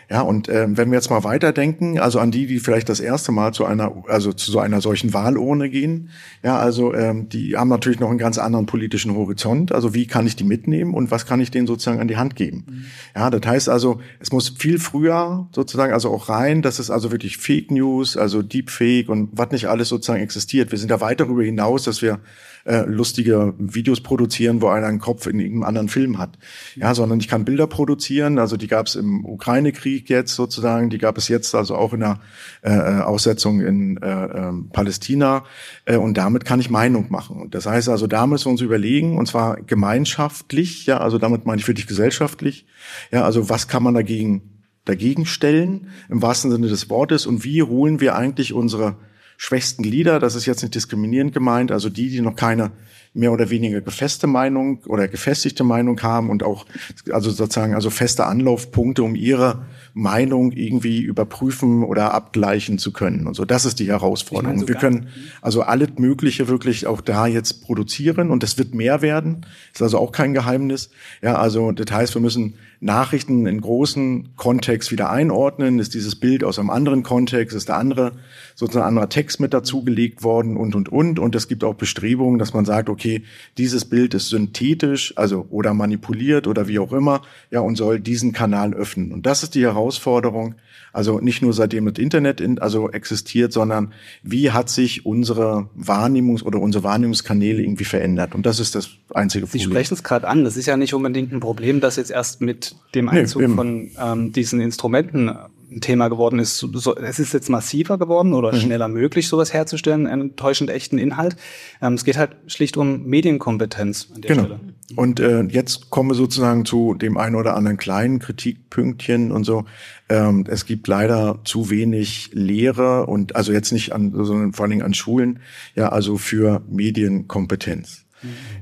[0.08, 3.32] Ja, und äh, wenn wir jetzt mal weiterdenken, also an die, die vielleicht das erste
[3.32, 6.10] Mal zu einer, also zu so einer solchen Wahlurne gehen,
[6.44, 9.72] ja, also ähm, die haben natürlich noch einen ganz anderen politischen Horizont.
[9.72, 12.36] Also wie kann ich die mitnehmen und was kann ich denen sozusagen an die Hand
[12.36, 12.64] geben?
[12.68, 12.84] Mhm.
[13.16, 17.10] Ja, das heißt also, es muss viel früher sozusagen also auch rein, dass es also
[17.10, 20.70] wirklich Fake News, also Deepfake und was nicht alles sozusagen existiert.
[20.70, 22.20] Wir sind da weit darüber hinaus, dass wir
[22.66, 26.38] äh, lustige Videos produzieren, wo einer einen Kopf in irgendeinem anderen Film hat.
[26.74, 28.38] Ja, sondern ich kann Bilder produzieren.
[28.38, 32.00] Also die gab es im Ukraine-Krieg jetzt sozusagen, die gab es jetzt also auch in
[32.00, 32.20] der
[32.62, 35.44] äh, äh, Aussetzung in äh, äh, Palästina.
[35.84, 37.40] Äh, und damit kann ich Meinung machen.
[37.40, 41.46] Und das heißt also, da müssen wir uns überlegen, und zwar gemeinschaftlich, ja, also damit
[41.46, 42.66] meine ich wirklich gesellschaftlich.
[43.12, 44.52] Ja, also was kann man dagegen
[44.84, 48.96] dagegen stellen, im wahrsten Sinne des Wortes, und wie holen wir eigentlich unsere
[49.36, 52.72] schwächsten Glieder, das ist jetzt nicht diskriminierend gemeint, also die, die noch keine
[53.16, 56.66] mehr oder weniger gefeste Meinung oder gefestigte Meinung haben und auch
[57.10, 59.64] also sozusagen also feste Anlaufpunkte, um ihre
[59.94, 63.26] Meinung irgendwie überprüfen oder abgleichen zu können.
[63.26, 64.58] Und so, das ist die Herausforderung.
[64.58, 65.08] Mein, wir können
[65.40, 69.46] also alles Mögliche wirklich auch da jetzt produzieren und es wird mehr werden.
[69.72, 70.90] Ist also auch kein Geheimnis.
[71.22, 75.78] Ja, also das heißt, wir müssen Nachrichten in großen Kontext wieder einordnen.
[75.78, 77.56] Ist dieses Bild aus einem anderen Kontext?
[77.56, 78.12] Ist der andere
[78.54, 81.18] sozusagen ein anderer Text mit dazugelegt worden und und und?
[81.18, 83.22] Und es gibt auch Bestrebungen, dass man sagt, okay,
[83.58, 88.32] dieses Bild ist synthetisch, also oder manipuliert oder wie auch immer, ja und soll diesen
[88.32, 89.12] Kanal öffnen.
[89.12, 90.54] Und das ist die Herausforderung Herausforderung.
[90.92, 96.42] Also nicht nur seitdem das Internet in, also existiert, sondern wie hat sich unsere Wahrnehmungs-
[96.42, 98.34] oder unsere Wahrnehmungskanäle irgendwie verändert?
[98.34, 99.60] Und das ist das einzige Problem.
[99.60, 100.44] Sie sprechen es gerade an.
[100.44, 103.90] Das ist ja nicht unbedingt ein Problem, das jetzt erst mit dem Einzug nee, von
[104.00, 105.30] ähm, diesen Instrumenten
[105.70, 106.58] ein Thema geworden ist.
[106.58, 108.58] So, es ist jetzt massiver geworden oder mhm.
[108.58, 111.36] schneller möglich, sowas herzustellen, einen enttäuschend echten Inhalt.
[111.82, 114.44] Ähm, es geht halt schlicht um Medienkompetenz an der genau.
[114.44, 114.60] Stelle.
[114.94, 119.64] Und äh, jetzt kommen wir sozusagen zu dem einen oder anderen kleinen Kritikpünktchen und so.
[120.08, 124.70] Ähm, es gibt leider zu wenig Lehre und also jetzt nicht an, sondern vor allen
[124.70, 125.40] Dingen an Schulen,
[125.74, 128.05] ja, also für Medienkompetenz.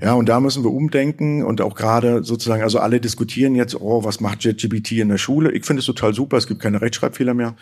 [0.02, 4.05] Ja, und da müssen wir umdenken und auch gerade sozusagen, also alle diskutieren jetzt, oh,
[4.05, 5.52] was macht JetGBT in der Schule?
[5.52, 7.55] Ich finde es total super, es gibt keine Rechtschreibfehler mehr.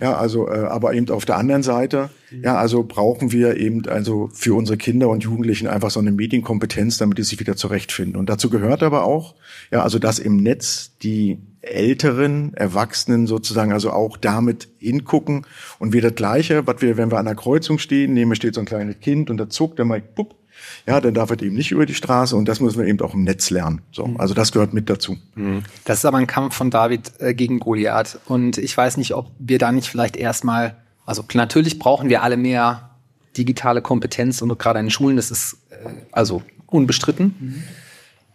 [0.00, 2.10] Ja, also, äh, aber eben auf der anderen Seite,
[2.42, 6.98] ja, also brauchen wir eben also für unsere Kinder und Jugendlichen einfach so eine Medienkompetenz,
[6.98, 8.16] damit die sich wieder zurechtfinden.
[8.16, 9.34] Und dazu gehört aber auch,
[9.70, 15.46] ja, also dass im Netz die älteren Erwachsenen sozusagen also auch damit hingucken
[15.78, 18.54] und wir das Gleiche, was wir, wenn wir an der Kreuzung stehen, neben mir steht
[18.54, 20.39] so ein kleines Kind und da zuckt der mal, pup,
[20.86, 23.14] ja, dann darf er eben nicht über die Straße und das müssen wir eben auch
[23.14, 23.82] im Netz lernen.
[23.92, 24.20] So, mhm.
[24.20, 25.16] also das gehört mit dazu.
[25.34, 25.62] Mhm.
[25.84, 29.30] Das ist aber ein Kampf von David äh, gegen Goliath und ich weiß nicht, ob
[29.38, 32.90] wir da nicht vielleicht erstmal, also natürlich brauchen wir alle mehr
[33.36, 37.34] digitale Kompetenz und gerade in den Schulen, das ist äh, also unbestritten.
[37.38, 37.64] Mhm.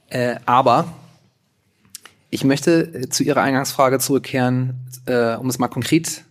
[0.09, 0.87] Äh, aber
[2.29, 6.23] ich möchte äh, zu Ihrer Eingangsfrage zurückkehren, um es mal konkret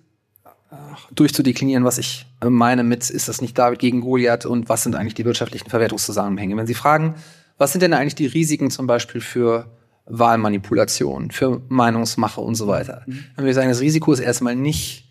[1.14, 5.14] durchzudeklinieren, was ich meine mit, ist das nicht David gegen Goliath und was sind eigentlich
[5.14, 6.56] die wirtschaftlichen Verwertungszusammenhänge?
[6.56, 7.14] Wenn Sie fragen,
[7.58, 9.70] was sind denn eigentlich die Risiken zum Beispiel für
[10.06, 13.02] Wahlmanipulation, für Meinungsmache und so weiter?
[13.06, 13.24] Mhm.
[13.36, 15.08] Wenn wir sagen, das Risiko ist erstmal nicht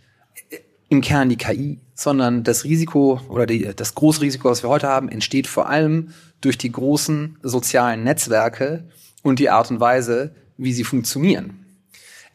[0.90, 4.88] im Kern die KI, sondern das Risiko oder die, das große Risiko, was wir heute
[4.88, 6.10] haben, entsteht vor allem
[6.42, 8.84] durch die großen sozialen Netzwerke
[9.24, 11.63] und die Art und Weise, wie sie funktionieren.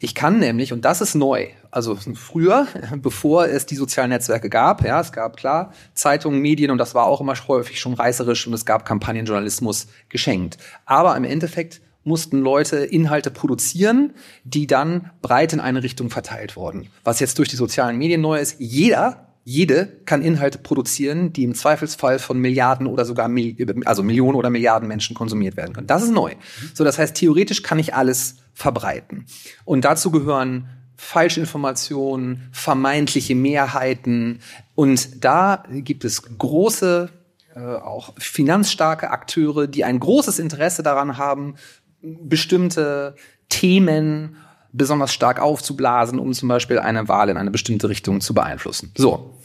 [0.01, 4.83] Ich kann nämlich, und das ist neu, also früher, bevor es die sozialen Netzwerke gab,
[4.85, 8.53] ja, es gab klar Zeitungen, Medien und das war auch immer häufig schon reißerisch und
[8.53, 10.57] es gab Kampagnenjournalismus geschenkt.
[10.85, 14.13] Aber im Endeffekt mussten Leute Inhalte produzieren,
[14.45, 16.87] die dann breit in eine Richtung verteilt wurden.
[17.03, 21.55] Was jetzt durch die sozialen Medien neu ist, jeder jede kann Inhalte produzieren, die im
[21.55, 25.87] Zweifelsfall von Milliarden oder sogar Mil also Millionen oder Milliarden Menschen konsumiert werden können.
[25.87, 26.35] Das ist neu.
[26.73, 29.25] So, das heißt, theoretisch kann ich alles verbreiten.
[29.65, 34.41] Und dazu gehören Falschinformationen, vermeintliche Mehrheiten.
[34.75, 37.09] Und da gibt es große,
[37.55, 41.55] äh, auch finanzstarke Akteure, die ein großes Interesse daran haben,
[42.01, 43.15] bestimmte
[43.47, 44.35] Themen
[44.71, 48.91] besonders stark aufzublasen, um zum Beispiel eine Wahl in eine bestimmte Richtung zu beeinflussen.
[48.95, 49.37] So.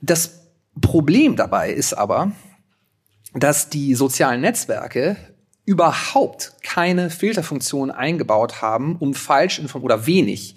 [0.00, 0.42] Das
[0.80, 2.32] Problem dabei ist aber,
[3.32, 5.16] dass die sozialen Netzwerke
[5.64, 10.56] überhaupt keine Filterfunktion eingebaut haben, um falsch oder wenig.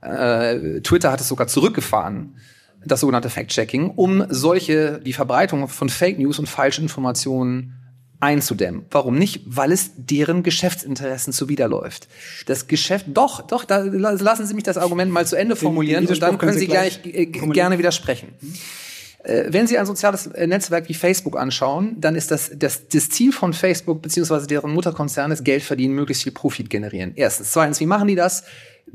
[0.00, 2.36] Äh, Twitter hat es sogar zurückgefahren,
[2.84, 7.83] das sogenannte Fact-Checking, um solche, die Verbreitung von Fake News und Falschinformationen
[8.24, 8.86] einzudämmen.
[8.90, 9.42] Warum nicht?
[9.46, 12.08] Weil es deren Geschäftsinteressen zuwiderläuft.
[12.46, 16.22] Das Geschäft, doch, doch, da lassen Sie mich das Argument mal zu Ende formulieren und
[16.22, 18.28] dann können Sie, gleich, äh, gerne widersprechen.
[19.24, 23.08] Äh, wenn Sie ein soziales äh, Netzwerk wie Facebook anschauen, dann ist das, das, das
[23.08, 27.12] Ziel von Facebook beziehungsweise deren Mutterkonzern ist Geld verdienen, möglichst viel Profit generieren.
[27.16, 27.52] Erstens.
[27.52, 28.44] Zweitens, wie machen die das?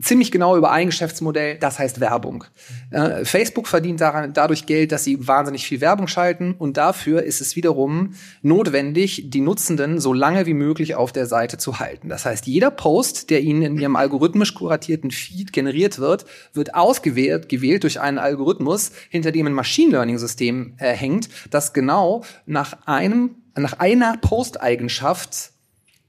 [0.01, 2.45] Ziemlich genau über ein Geschäftsmodell, das heißt Werbung.
[2.91, 7.41] Äh, Facebook verdient daran, dadurch Geld, dass sie wahnsinnig viel Werbung schalten und dafür ist
[7.41, 12.09] es wiederum notwendig, die Nutzenden so lange wie möglich auf der Seite zu halten.
[12.09, 17.49] Das heißt, jeder Post, der ihnen in ihrem algorithmisch kuratierten Feed generiert wird, wird ausgewählt
[17.49, 22.77] gewählt durch einen Algorithmus, hinter dem ein Machine Learning System äh, hängt, das genau nach
[22.85, 25.51] einem nach einer Posteigenschaft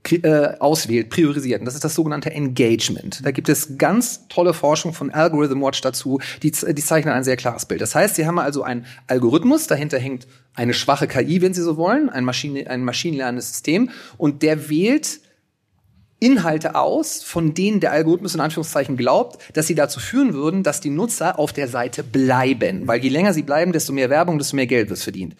[0.09, 1.61] äh, auswählt, priorisiert.
[1.61, 3.25] Und das ist das sogenannte Engagement.
[3.25, 7.37] Da gibt es ganz tolle Forschung von Algorithm Watch dazu, die, die zeichnen ein sehr
[7.37, 7.81] klares Bild.
[7.81, 11.77] Das heißt, Sie haben also einen Algorithmus, dahinter hängt eine schwache KI, wenn Sie so
[11.77, 15.21] wollen, ein, Maschine, ein maschinenlernendes System, und der wählt
[16.19, 20.81] Inhalte aus, von denen der Algorithmus in Anführungszeichen glaubt, dass sie dazu führen würden, dass
[20.81, 22.87] die Nutzer auf der Seite bleiben.
[22.87, 25.35] Weil je länger sie bleiben, desto mehr Werbung, desto mehr Geld wird verdient.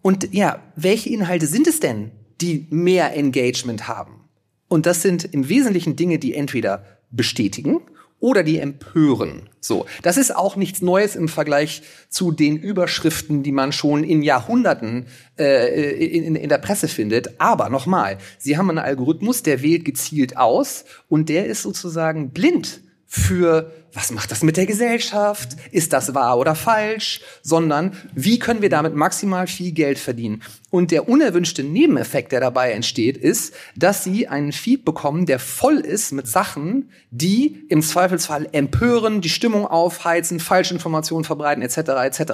[0.00, 4.28] Und ja, welche Inhalte sind es denn, die mehr Engagement haben.
[4.68, 7.80] Und das sind im Wesentlichen Dinge, die entweder bestätigen
[8.20, 9.48] oder die empören.
[9.60, 14.22] So, das ist auch nichts Neues im Vergleich zu den Überschriften, die man schon in
[14.22, 15.06] Jahrhunderten
[15.38, 17.40] äh, in, in der Presse findet.
[17.40, 22.80] Aber nochmal, Sie haben einen Algorithmus, der wählt gezielt aus und der ist sozusagen blind
[23.06, 25.56] für was macht das mit der Gesellschaft?
[25.72, 27.20] Ist das wahr oder falsch?
[27.42, 30.42] Sondern wie können wir damit maximal viel Geld verdienen?
[30.70, 35.78] Und der unerwünschte Nebeneffekt, der dabei entsteht, ist, dass sie einen Feed bekommen, der voll
[35.78, 41.78] ist mit Sachen, die im Zweifelsfall empören, die Stimmung aufheizen, Falschinformationen verbreiten, etc.
[42.04, 42.32] etc.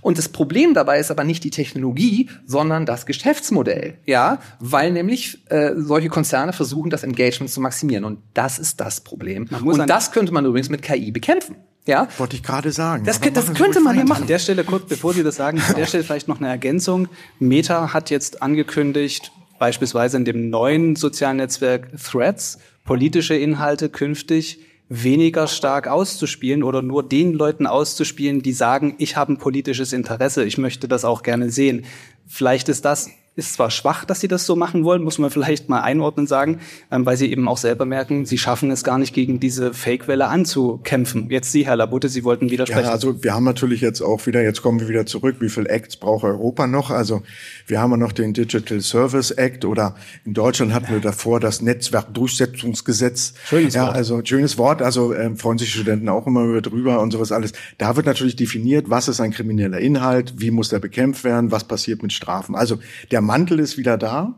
[0.00, 5.38] Und das Problem dabei ist aber nicht die Technologie, sondern das Geschäftsmodell, ja, weil nämlich
[5.50, 8.04] äh, solche Konzerne versuchen, das Engagement zu maximieren.
[8.04, 9.46] Und das ist das Problem.
[9.62, 11.56] Und das könnte man übrigens mit KI bekämpfen.
[11.86, 12.08] Ja?
[12.18, 13.04] Wollte ich gerade sagen.
[13.04, 14.22] Das, das könnte man ja machen.
[14.22, 17.08] An der Stelle kurz, bevor Sie das sagen, an der Stelle vielleicht noch eine Ergänzung.
[17.38, 25.46] Meta hat jetzt angekündigt, beispielsweise in dem neuen sozialen Netzwerk Threads, politische Inhalte künftig weniger
[25.46, 30.58] stark auszuspielen oder nur den Leuten auszuspielen, die sagen, ich habe ein politisches Interesse, ich
[30.58, 31.84] möchte das auch gerne sehen.
[32.26, 35.68] Vielleicht ist das ist zwar schwach, dass sie das so machen wollen, muss man vielleicht
[35.68, 36.60] mal einordnen sagen,
[36.92, 40.28] ähm, weil sie eben auch selber merken, sie schaffen es gar nicht gegen diese Fake-Welle
[40.28, 41.30] anzukämpfen.
[41.30, 42.84] Jetzt Sie, Herr Labutte, Sie wollten widersprechen.
[42.84, 45.66] Ja, also wir haben natürlich jetzt auch wieder, jetzt kommen wir wieder zurück, wie viel
[45.66, 46.90] Acts braucht Europa noch?
[46.90, 47.22] Also
[47.66, 51.60] wir haben ja noch den Digital Service Act oder in Deutschland hatten wir davor das
[51.60, 53.34] Netzwerkdurchsetzungsgesetz.
[53.46, 53.96] Schönes ja, Wort.
[53.96, 57.52] also schönes Wort, also ähm, freuen sich Studenten auch immer über drüber und sowas alles.
[57.78, 61.64] Da wird natürlich definiert, was ist ein krimineller Inhalt, wie muss der bekämpft werden, was
[61.64, 62.54] passiert mit Strafen.
[62.54, 62.78] Also
[63.10, 64.34] der Mantel ist wieder da.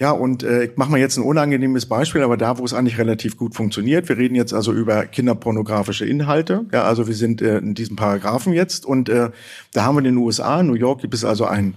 [0.00, 2.98] Ja, und äh, ich mache mal jetzt ein unangenehmes Beispiel, aber da, wo es eigentlich
[2.98, 4.08] relativ gut funktioniert.
[4.08, 6.66] Wir reden jetzt also über kinderpornografische Inhalte.
[6.72, 9.30] Ja, also wir sind äh, in diesem Paragraphen jetzt und äh,
[9.72, 11.74] da haben wir in den USA, in New York gibt es also ein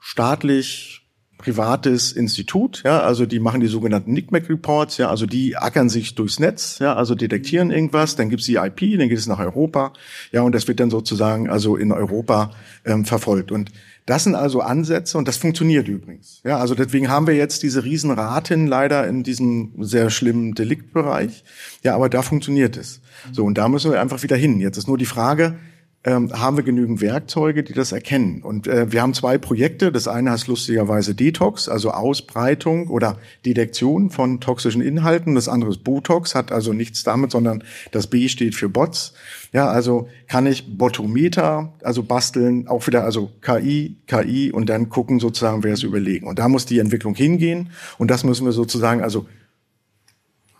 [0.00, 1.00] staatlich
[1.40, 6.14] privates Institut, ja, also die machen die sogenannten NICMAC Reports, ja, also die ackern sich
[6.14, 9.94] durchs Netz, ja, also detektieren irgendwas, dann gibt's die IP, dann geht es nach Europa,
[10.32, 12.50] ja, und das wird dann sozusagen also in Europa
[12.84, 13.70] ähm, verfolgt und
[14.10, 16.40] das sind also Ansätze und das funktioniert übrigens.
[16.44, 21.44] Ja, also deswegen haben wir jetzt diese Riesenraten leider in diesem sehr schlimmen Deliktbereich.
[21.84, 23.00] Ja, aber da funktioniert es.
[23.30, 24.58] So, und da müssen wir einfach wieder hin.
[24.58, 25.54] Jetzt ist nur die Frage,
[26.02, 28.42] ähm, haben wir genügend Werkzeuge, die das erkennen.
[28.42, 29.92] Und äh, wir haben zwei Projekte.
[29.92, 35.34] Das eine heißt lustigerweise Detox, also Ausbreitung oder Detektion von toxischen Inhalten.
[35.34, 39.12] Das andere ist Botox, hat also nichts damit, sondern das B steht für Bots.
[39.52, 45.20] Ja, also kann ich Botometer, also basteln, auch wieder also KI, KI und dann gucken
[45.20, 46.26] sozusagen, wer es überlegen.
[46.26, 47.70] Und da muss die Entwicklung hingehen.
[47.98, 49.26] Und das müssen wir sozusagen also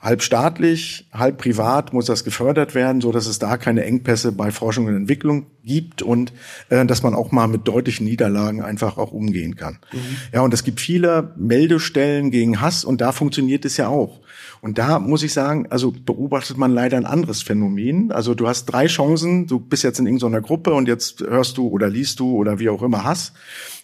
[0.00, 4.50] halb staatlich, halb privat muss das gefördert werden, so dass es da keine Engpässe bei
[4.50, 6.32] Forschung und Entwicklung gibt und
[6.70, 9.78] äh, dass man auch mal mit deutlichen Niederlagen einfach auch umgehen kann.
[9.92, 9.98] Mhm.
[10.32, 14.20] Ja, und es gibt viele Meldestellen gegen Hass und da funktioniert es ja auch.
[14.62, 18.10] Und da muss ich sagen, also beobachtet man leider ein anderes Phänomen.
[18.10, 21.68] Also du hast drei Chancen, du bist jetzt in irgendeiner Gruppe und jetzt hörst du
[21.68, 23.32] oder liest du oder wie auch immer Hass.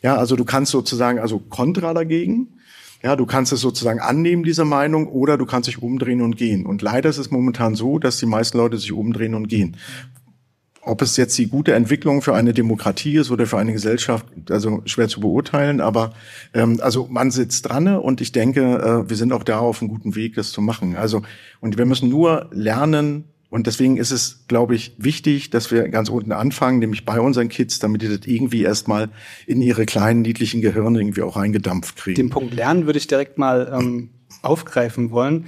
[0.02, 2.55] Ja, also du kannst sozusagen also kontra dagegen.
[3.06, 6.66] Ja, du kannst es sozusagen annehmen, diese Meinung, oder du kannst dich umdrehen und gehen.
[6.66, 9.76] Und leider ist es momentan so, dass die meisten Leute sich umdrehen und gehen.
[10.82, 14.82] Ob es jetzt die gute Entwicklung für eine Demokratie ist oder für eine Gesellschaft, also
[14.86, 15.80] schwer zu beurteilen.
[15.80, 16.14] Aber
[16.52, 19.88] ähm, also man sitzt dran und ich denke, äh, wir sind auch da auf einem
[19.88, 20.96] guten Weg, das zu machen.
[20.96, 21.22] Also
[21.60, 23.22] und wir müssen nur lernen.
[23.48, 27.48] Und deswegen ist es, glaube ich, wichtig, dass wir ganz unten anfangen, nämlich bei unseren
[27.48, 29.08] Kids, damit die das irgendwie erstmal
[29.46, 32.16] in ihre kleinen, niedlichen Gehirne irgendwie auch eingedampft kriegen.
[32.16, 34.10] Den Punkt Lernen würde ich direkt mal ähm,
[34.42, 35.46] aufgreifen wollen.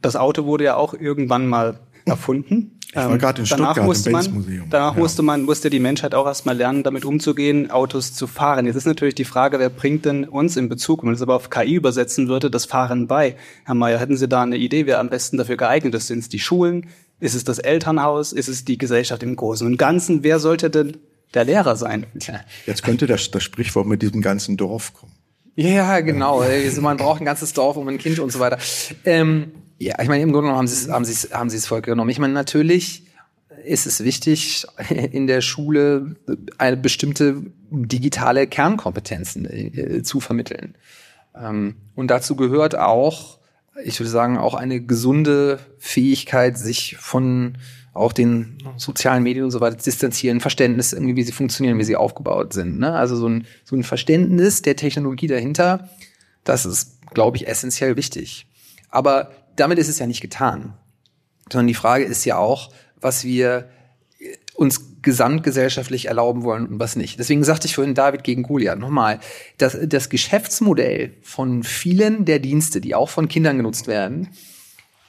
[0.00, 2.78] Das Auto wurde ja auch irgendwann mal erfunden.
[2.90, 4.66] Ich war gerade in Stuttgart danach musste im man, Museum.
[4.68, 5.00] Danach Ja.
[5.00, 8.66] musste man, musste die Menschheit auch erstmal lernen, damit umzugehen, Autos zu fahren.
[8.66, 11.36] Jetzt ist natürlich die Frage, wer bringt denn uns in Bezug, wenn man das aber
[11.36, 13.36] auf KI übersetzen würde, das Fahren bei?
[13.64, 16.08] Herr Mayer, hätten Sie da eine Idee, wer am besten dafür geeignet ist?
[16.08, 16.86] Sind es die Schulen?
[17.20, 18.32] Ist es das Elternhaus?
[18.32, 20.22] Ist es die Gesellschaft im Großen und Ganzen?
[20.22, 20.96] Wer sollte denn
[21.34, 22.06] der Lehrer sein?
[22.66, 25.12] Jetzt könnte das, das Sprichwort mit diesem ganzen Dorf kommen.
[25.54, 26.40] Ja, genau.
[26.40, 28.58] Also man braucht ein ganzes Dorf um ein Kind und so weiter.
[29.04, 31.56] Ähm, ja, ich meine, im Grunde genommen haben sie es, haben sie es, haben sie
[31.56, 32.10] es voll genommen.
[32.10, 33.04] Ich meine, natürlich
[33.64, 34.66] ist es wichtig,
[35.12, 36.16] in der Schule
[36.58, 40.76] eine bestimmte digitale Kernkompetenzen äh, zu vermitteln.
[41.34, 43.39] Ähm, und dazu gehört auch,
[43.84, 47.58] ich würde sagen, auch eine gesunde Fähigkeit, sich von
[47.92, 51.96] auch den sozialen Medien und so weiter distanzieren, Verständnis irgendwie, wie sie funktionieren, wie sie
[51.96, 52.78] aufgebaut sind.
[52.78, 52.92] Ne?
[52.92, 55.88] Also so ein, so ein Verständnis der Technologie dahinter,
[56.44, 58.46] das ist, glaube ich, essentiell wichtig.
[58.90, 60.74] Aber damit ist es ja nicht getan.
[61.50, 62.70] Sondern die Frage ist ja auch,
[63.00, 63.68] was wir
[64.60, 67.18] uns gesamtgesellschaftlich erlauben wollen und was nicht.
[67.18, 68.78] Deswegen sagte ich vorhin David gegen Goliath.
[68.78, 69.18] Nochmal,
[69.56, 74.28] das, das Geschäftsmodell von vielen der Dienste, die auch von Kindern genutzt werden,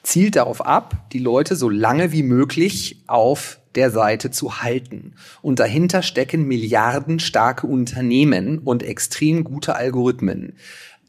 [0.04, 5.16] zielt darauf ab, die Leute so lange wie möglich auf der Seite zu halten.
[5.42, 10.54] Und dahinter stecken milliardenstarke Unternehmen und extrem gute Algorithmen.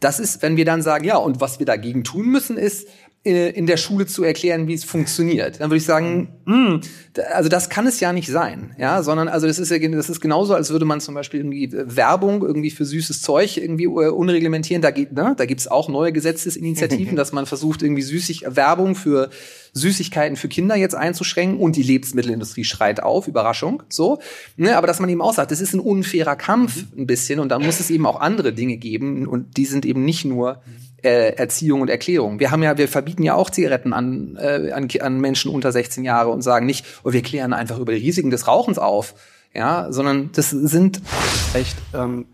[0.01, 2.89] Das ist, wenn wir dann sagen, ja, und was wir dagegen tun müssen, ist,
[3.25, 5.61] in der Schule zu erklären, wie es funktioniert.
[5.61, 6.81] Dann würde ich sagen, hm,
[7.15, 10.11] da- also das kann es ja nicht sein, ja, sondern also das ist ja das
[10.11, 13.85] ist genauso, als würde man zum Beispiel irgendwie äh, Werbung irgendwie für süßes Zeug irgendwie
[13.85, 14.83] äh, unreglementieren.
[14.83, 19.31] Da geht, ne, da gibt's auch neue Gesetzesinitiativen, dass man versucht irgendwie süßig Werbung für
[19.73, 24.19] Süßigkeiten für Kinder jetzt einzuschränken und die Lebensmittelindustrie schreit auf, Überraschung, so.
[24.57, 27.51] Ne, aber dass man eben auch sagt, das ist ein unfairer Kampf ein bisschen und
[27.51, 30.61] dann muss es eben auch andere Dinge geben und die sind eben nicht nur
[31.03, 32.41] äh, Erziehung und Erklärung.
[32.41, 36.05] Wir haben ja, wir verbieten ja auch Zigaretten an, äh, an, an Menschen unter 16
[36.05, 39.15] Jahre und sagen nicht, oh, wir klären einfach über die Risiken des Rauchens auf,
[39.55, 41.03] ja, sondern das sind
[41.51, 42.27] Vielleicht ähm,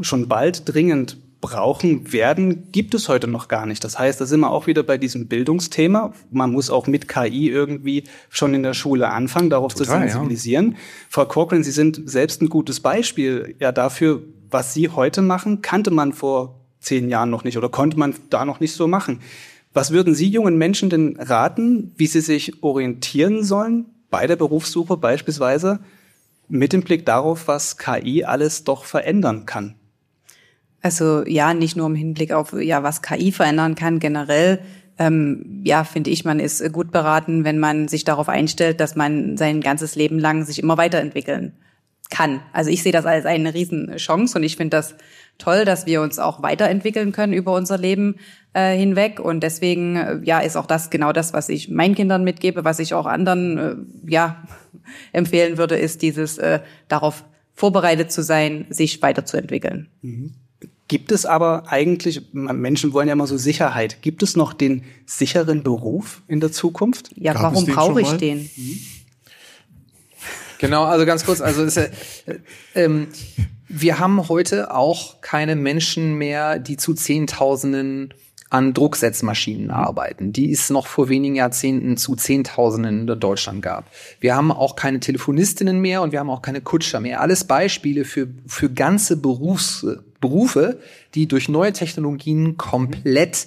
[0.00, 3.82] schon bald dringend brauchen werden, gibt es heute noch gar nicht.
[3.82, 6.12] Das heißt, da sind wir auch wieder bei diesem Bildungsthema.
[6.30, 10.08] Man muss auch mit KI irgendwie schon in der Schule anfangen, darauf zu Total, ja.
[10.08, 10.76] sensibilisieren.
[11.08, 15.90] Frau Corcoran, Sie sind selbst ein gutes Beispiel ja dafür, was Sie heute machen, kannte
[15.90, 19.20] man vor zehn Jahren noch nicht oder konnte man da noch nicht so machen.
[19.72, 24.96] Was würden Sie jungen Menschen denn raten, wie sie sich orientieren sollen bei der Berufssuche
[24.96, 25.78] beispielsweise
[26.48, 29.76] mit dem Blick darauf, was KI alles doch verändern kann?
[30.82, 34.60] Also ja, nicht nur im Hinblick auf ja, was KI verändern kann generell.
[34.98, 39.36] Ähm, ja, finde ich, man ist gut beraten, wenn man sich darauf einstellt, dass man
[39.36, 41.52] sein ganzes Leben lang sich immer weiterentwickeln
[42.10, 42.40] kann.
[42.52, 44.96] Also ich sehe das als eine Riesenchance und ich finde das
[45.40, 48.16] toll, dass wir uns auch weiterentwickeln können über unser Leben
[48.52, 49.18] äh, hinweg.
[49.18, 52.78] Und deswegen, äh, ja, ist auch das genau das, was ich meinen Kindern mitgebe, was
[52.78, 54.42] ich auch anderen, äh, ja,
[55.12, 57.24] empfehlen würde, ist dieses äh, darauf
[57.54, 59.88] vorbereitet zu sein, sich weiterzuentwickeln.
[60.88, 65.62] Gibt es aber eigentlich, Menschen wollen ja immer so Sicherheit, gibt es noch den sicheren
[65.62, 67.10] Beruf in der Zukunft?
[67.16, 68.50] Ja, Gab warum brauche ich den?
[70.58, 71.90] Genau, also ganz kurz, also ist, äh,
[72.74, 73.08] ähm,
[73.72, 78.12] wir haben heute auch keine Menschen mehr, die zu Zehntausenden
[78.50, 83.88] an Drucksetzmaschinen arbeiten, die es noch vor wenigen Jahrzehnten zu Zehntausenden in Deutschland gab.
[84.18, 87.20] Wir haben auch keine Telefonistinnen mehr und wir haben auch keine Kutscher mehr.
[87.20, 89.86] Alles Beispiele für, für ganze Berufs,
[90.20, 90.80] Berufe,
[91.14, 93.46] die durch neue Technologien komplett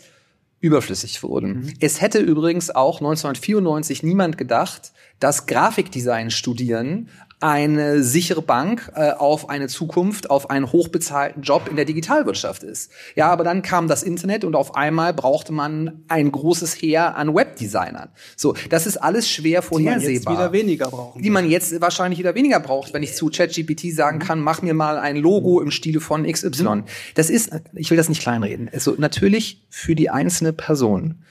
[0.62, 1.74] überflüssig wurden.
[1.82, 7.10] Es hätte übrigens auch 1994 niemand gedacht, dass Grafikdesign studieren
[7.44, 12.90] eine sichere Bank äh, auf eine Zukunft, auf einen hochbezahlten Job in der Digitalwirtschaft ist.
[13.16, 17.36] Ja, aber dann kam das Internet und auf einmal brauchte man ein großes Heer an
[17.36, 18.10] Webdesignern.
[18.38, 20.00] So, das ist alles schwer vorhersehbar.
[20.00, 21.22] Die man jetzt wieder weniger brauchen.
[21.22, 24.74] Die man jetzt wahrscheinlich wieder weniger braucht, wenn ich zu ChatGPT sagen kann, mach mir
[24.74, 26.64] mal ein Logo im Stile von XY.
[26.64, 26.84] Mhm.
[27.16, 28.70] Das ist, ich will das nicht kleinreden.
[28.72, 31.24] Also natürlich für die einzelne Person,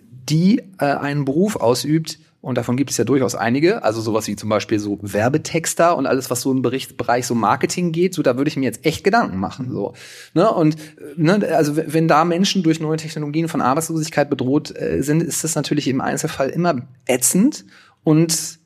[0.00, 4.36] die äh, einen Beruf ausübt, und davon gibt es ja durchaus einige, also sowas wie
[4.36, 8.22] zum Beispiel so Werbetexter und alles, was so im Bericht, Bereich so Marketing geht, so
[8.22, 9.72] da würde ich mir jetzt echt Gedanken machen.
[9.72, 9.94] So.
[10.32, 10.48] Ne?
[10.48, 10.76] Und
[11.16, 15.56] ne, also wenn da Menschen durch neue Technologien von Arbeitslosigkeit bedroht äh, sind, ist das
[15.56, 17.64] natürlich im Einzelfall immer ätzend
[18.04, 18.60] und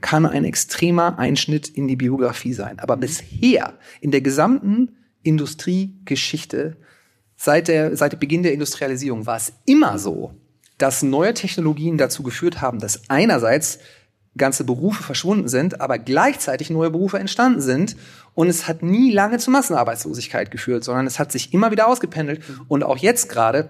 [0.00, 2.78] kann ein extremer Einschnitt in die Biografie sein.
[2.78, 6.78] Aber bisher in der gesamten Industriegeschichte
[7.36, 10.32] seit der seit Beginn der Industrialisierung war es immer so,
[10.78, 13.78] dass neue Technologien dazu geführt haben, dass einerseits
[14.36, 17.96] ganze Berufe verschwunden sind, aber gleichzeitig neue Berufe entstanden sind.
[18.34, 22.42] Und es hat nie lange zu Massenarbeitslosigkeit geführt, sondern es hat sich immer wieder ausgependelt.
[22.66, 23.68] Und auch jetzt gerade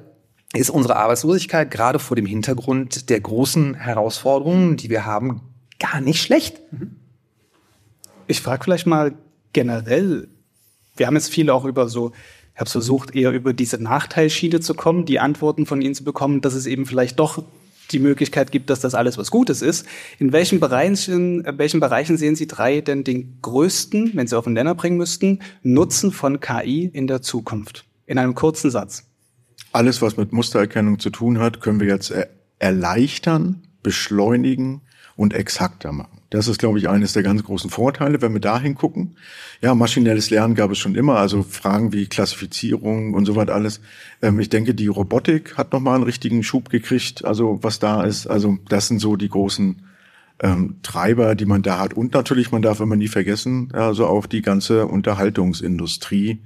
[0.54, 5.42] ist unsere Arbeitslosigkeit gerade vor dem Hintergrund der großen Herausforderungen, die wir haben,
[5.78, 6.60] gar nicht schlecht.
[8.26, 9.12] Ich frage vielleicht mal
[9.52, 10.28] generell,
[10.96, 12.12] wir haben jetzt viel auch über so
[12.54, 16.40] ich habe versucht, eher über diese Nachteilschiene zu kommen, die Antworten von Ihnen zu bekommen,
[16.40, 17.42] dass es eben vielleicht doch
[17.90, 19.86] die Möglichkeit gibt, dass das alles was Gutes ist.
[20.20, 24.44] In welchen Bereichen, in welchen Bereichen sehen Sie drei denn den größten, wenn Sie auf
[24.44, 27.84] den Nenner bringen müssten, Nutzen von KI in der Zukunft?
[28.06, 29.04] In einem kurzen Satz.
[29.72, 32.14] Alles, was mit Mustererkennung zu tun hat, können wir jetzt
[32.60, 34.82] erleichtern, beschleunigen
[35.16, 36.13] und exakter machen.
[36.34, 39.14] Das ist, glaube ich, eines der ganz großen Vorteile, wenn wir da hingucken.
[39.62, 43.80] Ja, maschinelles Lernen gab es schon immer, also Fragen wie Klassifizierung und so weiter alles.
[44.20, 48.26] Ähm, ich denke, die Robotik hat nochmal einen richtigen Schub gekriegt, also was da ist.
[48.26, 49.76] Also das sind so die großen
[50.40, 51.94] ähm, Treiber, die man da hat.
[51.94, 56.40] Und natürlich, man darf immer nie vergessen, also auch die ganze Unterhaltungsindustrie,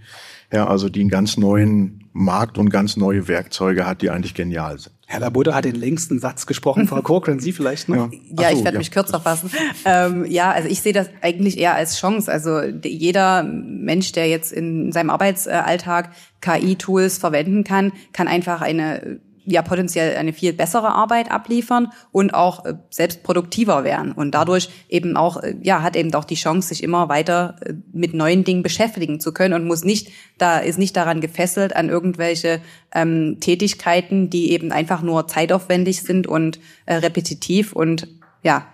[0.53, 4.79] ja, also die einen ganz neuen Markt und ganz neue Werkzeuge hat, die eigentlich genial
[4.79, 4.95] sind.
[5.07, 6.87] Herr Labuda hat den längsten Satz gesprochen.
[6.87, 8.11] Frau Corcoran, Sie vielleicht noch?
[8.13, 8.79] Ja, so, ich werde ja.
[8.79, 9.51] mich kürzer fassen.
[9.85, 12.31] Ähm, ja, also ich sehe das eigentlich eher als Chance.
[12.31, 16.11] Also jeder Mensch, der jetzt in seinem Arbeitsalltag
[16.43, 19.21] KI-Tools verwenden kann, kann einfach eine
[19.51, 24.69] ja potenziell eine viel bessere Arbeit abliefern und auch äh, selbst produktiver werden und dadurch
[24.89, 28.45] eben auch äh, ja hat eben auch die Chance sich immer weiter äh, mit neuen
[28.45, 32.61] Dingen beschäftigen zu können und muss nicht da ist nicht daran gefesselt an irgendwelche
[32.95, 38.07] ähm, Tätigkeiten, die eben einfach nur zeitaufwendig sind und äh, repetitiv und
[38.43, 38.67] ja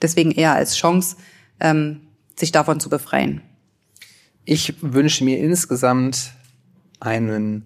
[0.00, 1.16] deswegen eher als Chance
[1.60, 2.00] ähm,
[2.34, 3.42] sich davon zu befreien.
[4.44, 6.32] Ich wünsche mir insgesamt
[7.00, 7.64] einen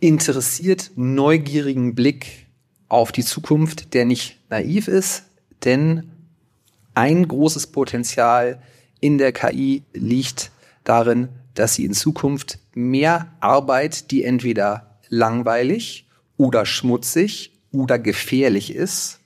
[0.00, 2.46] interessiert neugierigen Blick
[2.88, 5.24] auf die Zukunft, der nicht naiv ist,
[5.64, 6.10] denn
[6.94, 8.60] ein großes Potenzial
[9.00, 10.50] in der KI liegt
[10.84, 19.20] darin, dass sie in Zukunft mehr Arbeit, die entweder langweilig oder schmutzig oder gefährlich ist,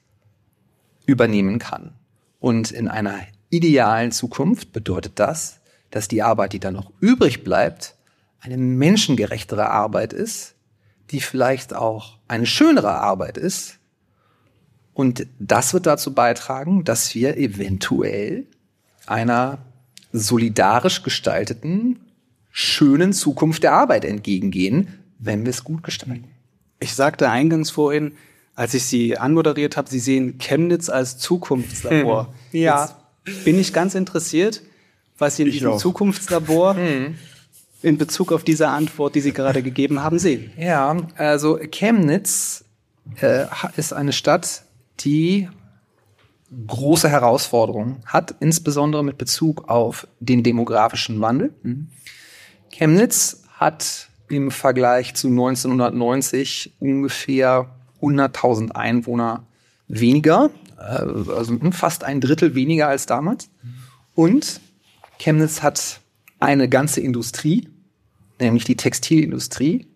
[1.07, 1.95] übernehmen kann.
[2.41, 3.20] Und in einer
[3.51, 5.61] idealen Zukunft bedeutet das,
[5.91, 7.95] dass die Arbeit, die dann noch übrig bleibt,
[8.41, 10.54] eine menschengerechtere Arbeit ist,
[11.15, 13.79] die vielleicht auch eine schönere Arbeit ist.
[14.95, 18.47] Und das wird dazu beitragen, dass wir eventuell
[19.07, 19.59] einer
[20.12, 22.01] solidarisch gestalteten,
[22.51, 26.25] schönen Zukunft der Arbeit entgegengehen, wenn wir es gut gestalten.
[26.81, 28.12] Ich sagte eingangs vorhin,
[28.57, 32.35] als ich Sie anmoderiert habe, Sie sehen Chemnitz als Zukunftslabor.
[32.53, 32.83] ja.
[33.25, 34.62] Jetzt bin ich ganz interessiert,
[35.17, 35.79] was Sie in ich diesem auch.
[35.79, 37.15] Zukunftslabor hm
[37.85, 40.51] in Bezug auf diese Antwort, die Sie gerade gegeben haben, sehen?
[40.57, 42.64] Ja, also Chemnitz
[43.20, 43.45] äh,
[43.76, 44.64] ist eine Stadt,
[45.01, 45.49] die
[46.66, 51.53] große Herausforderungen hat, insbesondere mit Bezug auf den demografischen Wandel.
[51.62, 51.89] Mhm.
[52.70, 57.68] Chemnitz hat im Vergleich zu 1990 ungefähr
[58.01, 59.45] 100.000 Einwohner
[59.89, 63.51] weniger, äh, also fast ein Drittel weniger als damals.
[64.14, 64.61] Und
[65.18, 66.01] Chemnitz hat
[66.41, 67.68] eine ganze Industrie,
[68.41, 69.87] nämlich die Textilindustrie,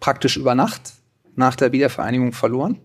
[0.00, 0.92] praktisch über Nacht
[1.36, 2.78] nach der Wiedervereinigung verloren.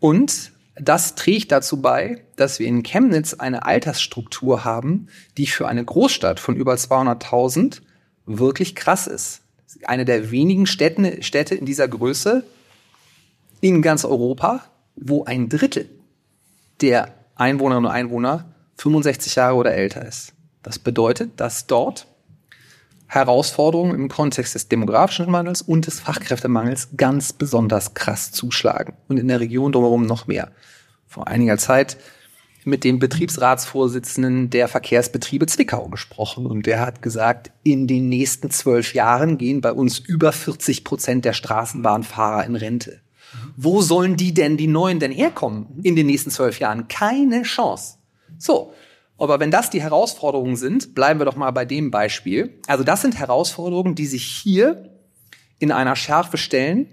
[0.00, 5.84] Und das trägt dazu bei, dass wir in Chemnitz eine Altersstruktur haben, die für eine
[5.84, 7.80] Großstadt von über 200.000
[8.26, 9.42] wirklich krass ist.
[9.84, 12.44] Eine der wenigen Städte, Städte in dieser Größe
[13.60, 14.64] in ganz Europa,
[14.94, 15.90] wo ein Drittel
[16.80, 20.32] der Einwohnerinnen und Einwohner 65 Jahre oder älter ist.
[20.62, 22.06] Das bedeutet, dass dort
[23.08, 29.28] Herausforderungen im Kontext des demografischen Wandels und des Fachkräftemangels ganz besonders krass zuschlagen und in
[29.28, 30.52] der Region drumherum noch mehr.
[31.06, 31.96] Vor einiger Zeit
[32.64, 38.92] mit dem Betriebsratsvorsitzenden der Verkehrsbetriebe Zwickau gesprochen und der hat gesagt, in den nächsten zwölf
[38.92, 43.00] Jahren gehen bei uns über 40 Prozent der Straßenbahnfahrer in Rente.
[43.56, 46.88] Wo sollen die denn, die Neuen denn herkommen in den nächsten zwölf Jahren?
[46.88, 47.96] Keine Chance.
[48.38, 48.72] So.
[49.18, 52.60] Aber wenn das die Herausforderungen sind, bleiben wir doch mal bei dem Beispiel.
[52.66, 54.90] Also das sind Herausforderungen, die sich hier
[55.58, 56.86] in einer Schärfe stellen,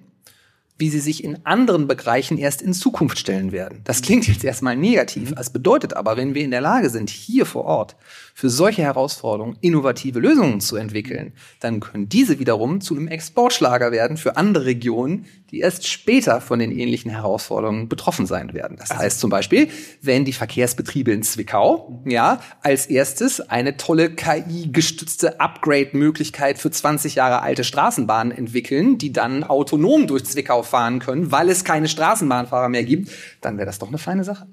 [0.77, 3.81] wie sie sich in anderen Bereichen erst in Zukunft stellen werden.
[3.85, 5.33] Das klingt jetzt erstmal negativ.
[5.39, 7.95] Es bedeutet aber, wenn wir in der Lage sind, hier vor Ort
[8.33, 14.17] für solche Herausforderungen innovative Lösungen zu entwickeln, dann können diese wiederum zu einem Exportschlager werden
[14.17, 18.75] für andere Regionen, die erst später von den ähnlichen Herausforderungen betroffen sein werden.
[18.77, 19.69] Das heißt zum Beispiel,
[20.01, 27.41] wenn die Verkehrsbetriebe in Zwickau, ja, als erstes eine tolle KI-gestützte Upgrade-Möglichkeit für 20 Jahre
[27.41, 32.83] alte Straßenbahnen entwickeln, die dann autonom durch Zwickau fahren können, weil es keine Straßenbahnfahrer mehr
[32.83, 33.09] gibt,
[33.41, 34.47] dann wäre das doch eine feine Sache.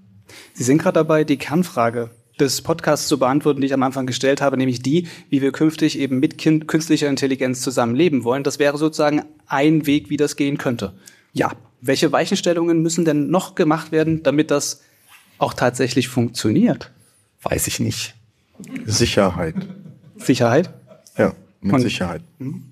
[0.55, 2.11] Sie sind gerade dabei, die Kernfrage
[2.41, 5.99] des Podcasts zu beantworten, die ich am Anfang gestellt habe, nämlich die, wie wir künftig
[5.99, 8.43] eben mit künstlicher Intelligenz zusammenleben wollen.
[8.43, 10.95] Das wäre sozusagen ein Weg, wie das gehen könnte.
[11.33, 11.53] Ja.
[11.85, 14.83] Welche Weichenstellungen müssen denn noch gemacht werden, damit das
[15.39, 16.93] auch tatsächlich funktioniert?
[17.43, 18.15] Weiß ich nicht.
[18.87, 19.57] Sicherheit.
[20.17, 20.73] Sicherheit?
[21.19, 22.23] Ja, mit Und, Sicherheit.
[22.39, 22.72] Hm?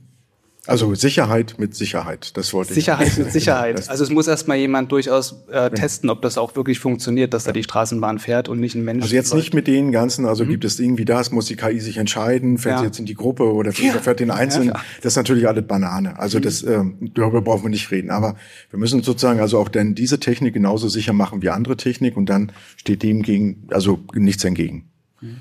[0.71, 3.15] Also Sicherheit mit Sicherheit, das wollte Sicherheit ich.
[3.15, 3.89] Sicherheit mit Sicherheit.
[3.89, 7.51] Also es muss erstmal jemand durchaus äh, testen, ob das auch wirklich funktioniert, dass da
[7.51, 9.03] die Straßenbahn fährt und nicht ein Mensch.
[9.03, 10.51] Also jetzt nicht mit den ganzen, also mhm.
[10.51, 12.79] gibt es irgendwie das, muss die KI sich entscheiden, fährt ja.
[12.79, 13.95] sie jetzt in die Gruppe oder ja.
[13.95, 14.69] fährt den Einzelnen.
[14.69, 16.17] Ja, das ist natürlich alles Banane.
[16.21, 16.43] Also mhm.
[16.43, 18.13] das, ähm, darüber brauchen wir nicht reden.
[18.13, 18.37] Aber
[18.71, 22.27] wir müssen sozusagen also auch denn diese Technik genauso sicher machen wie andere Technik und
[22.27, 24.85] dann steht dem gegen, also nichts entgegen.
[25.21, 25.39] Mhm.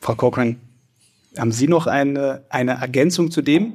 [0.00, 0.56] Frau Cochran,
[1.36, 3.74] haben Sie noch eine, eine Ergänzung zu dem?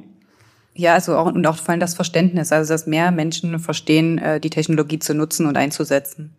[0.78, 4.38] Ja, also auch, und auch vor allem das Verständnis, also dass mehr Menschen verstehen, äh,
[4.38, 6.30] die Technologie zu nutzen und einzusetzen.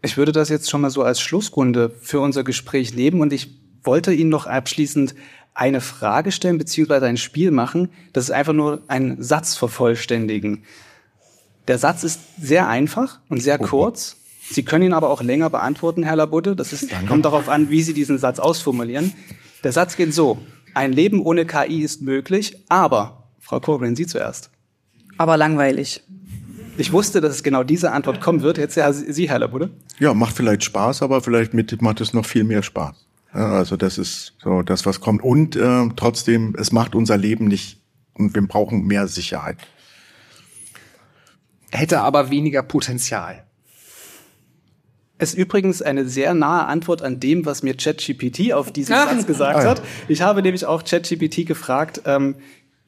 [0.00, 3.50] Ich würde das jetzt schon mal so als Schlussrunde für unser Gespräch nehmen und ich
[3.84, 5.14] wollte Ihnen noch abschließend
[5.52, 7.90] eine Frage stellen beziehungsweise ein Spiel machen.
[8.14, 10.62] Das ist einfach nur ein Satz vervollständigen.
[11.66, 14.16] Der Satz ist sehr einfach und sehr kurz.
[14.50, 16.56] Sie können ihn aber auch länger beantworten, Herr Labudde.
[16.56, 19.12] Das ist, kommt darauf an, wie Sie diesen Satz ausformulieren.
[19.62, 20.38] Der Satz geht so.
[20.72, 23.17] Ein Leben ohne KI ist möglich, aber
[23.48, 24.50] Frau Corbin, Sie zuerst.
[25.16, 26.02] Aber langweilig.
[26.76, 28.58] Ich wusste, dass es genau diese Antwort kommen wird.
[28.58, 29.70] Jetzt ja, Sie, Herr Labude.
[29.98, 32.94] Ja, macht vielleicht Spaß, aber vielleicht mit, macht es noch viel mehr Spaß.
[33.34, 35.22] Ja, also das ist so das, was kommt.
[35.22, 37.80] Und äh, trotzdem, es macht unser Leben nicht
[38.12, 39.56] und wir brauchen mehr Sicherheit.
[41.70, 43.44] Hätte aber weniger Potenzial.
[45.18, 49.26] Es ist übrigens eine sehr nahe Antwort an dem, was mir ChatGPT auf diesen Satz
[49.26, 49.82] gesagt hat.
[50.06, 52.36] Ich habe nämlich auch ChatGPT gefragt, ähm,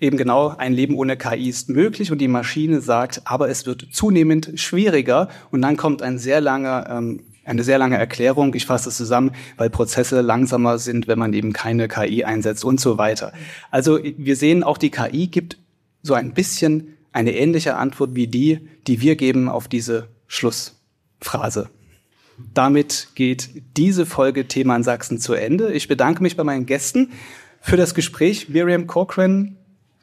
[0.01, 3.89] eben genau, ein Leben ohne KI ist möglich und die Maschine sagt, aber es wird
[3.93, 8.89] zunehmend schwieriger und dann kommt ein sehr langer, ähm, eine sehr lange Erklärung, ich fasse
[8.89, 13.33] es zusammen, weil Prozesse langsamer sind, wenn man eben keine KI einsetzt und so weiter.
[13.71, 15.59] Also wir sehen, auch die KI gibt
[16.03, 21.69] so ein bisschen eine ähnliche Antwort wie die, die wir geben auf diese Schlussphrase.
[22.55, 25.73] Damit geht diese Folge Thema in Sachsen zu Ende.
[25.73, 27.11] Ich bedanke mich bei meinen Gästen
[27.61, 28.49] für das Gespräch.
[28.49, 29.57] Miriam Corcoran,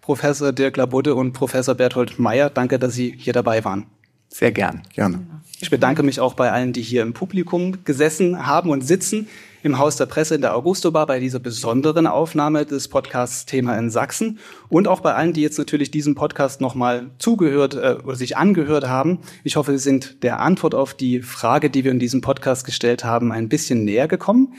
[0.08, 2.49] Professor Dirk Labudde und Professor Berthold Meyer.
[2.49, 3.88] Danke, dass Sie hier dabei waren.
[4.30, 4.84] Sehr gern.
[4.95, 5.20] Gerne.
[5.60, 9.28] Ich bedanke mich auch bei allen, die hier im Publikum gesessen haben und sitzen
[9.64, 13.89] im Haus der Presse in der Augustobar bei dieser besonderen Aufnahme des Podcasts Thema in
[13.89, 14.39] Sachsen
[14.70, 18.88] und auch bei allen, die jetzt natürlich diesem Podcast nochmal zugehört äh, oder sich angehört
[18.88, 19.20] haben.
[19.43, 23.03] Ich hoffe, Sie sind der Antwort auf die Frage, die wir in diesem Podcast gestellt
[23.03, 24.53] haben, ein bisschen näher gekommen.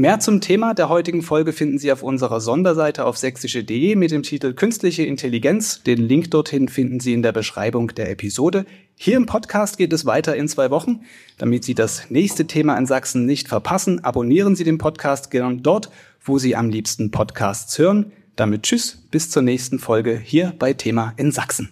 [0.00, 4.22] Mehr zum Thema der heutigen Folge finden Sie auf unserer Sonderseite auf sächsische.de mit dem
[4.22, 5.82] Titel Künstliche Intelligenz.
[5.82, 8.64] Den Link dorthin finden Sie in der Beschreibung der Episode.
[8.96, 11.00] Hier im Podcast geht es weiter in zwei Wochen.
[11.36, 15.90] Damit Sie das nächste Thema in Sachsen nicht verpassen, abonnieren Sie den Podcast gern dort,
[16.24, 18.10] wo Sie am liebsten Podcasts hören.
[18.36, 21.68] Damit tschüss, bis zur nächsten Folge hier bei Thema in Sachsen.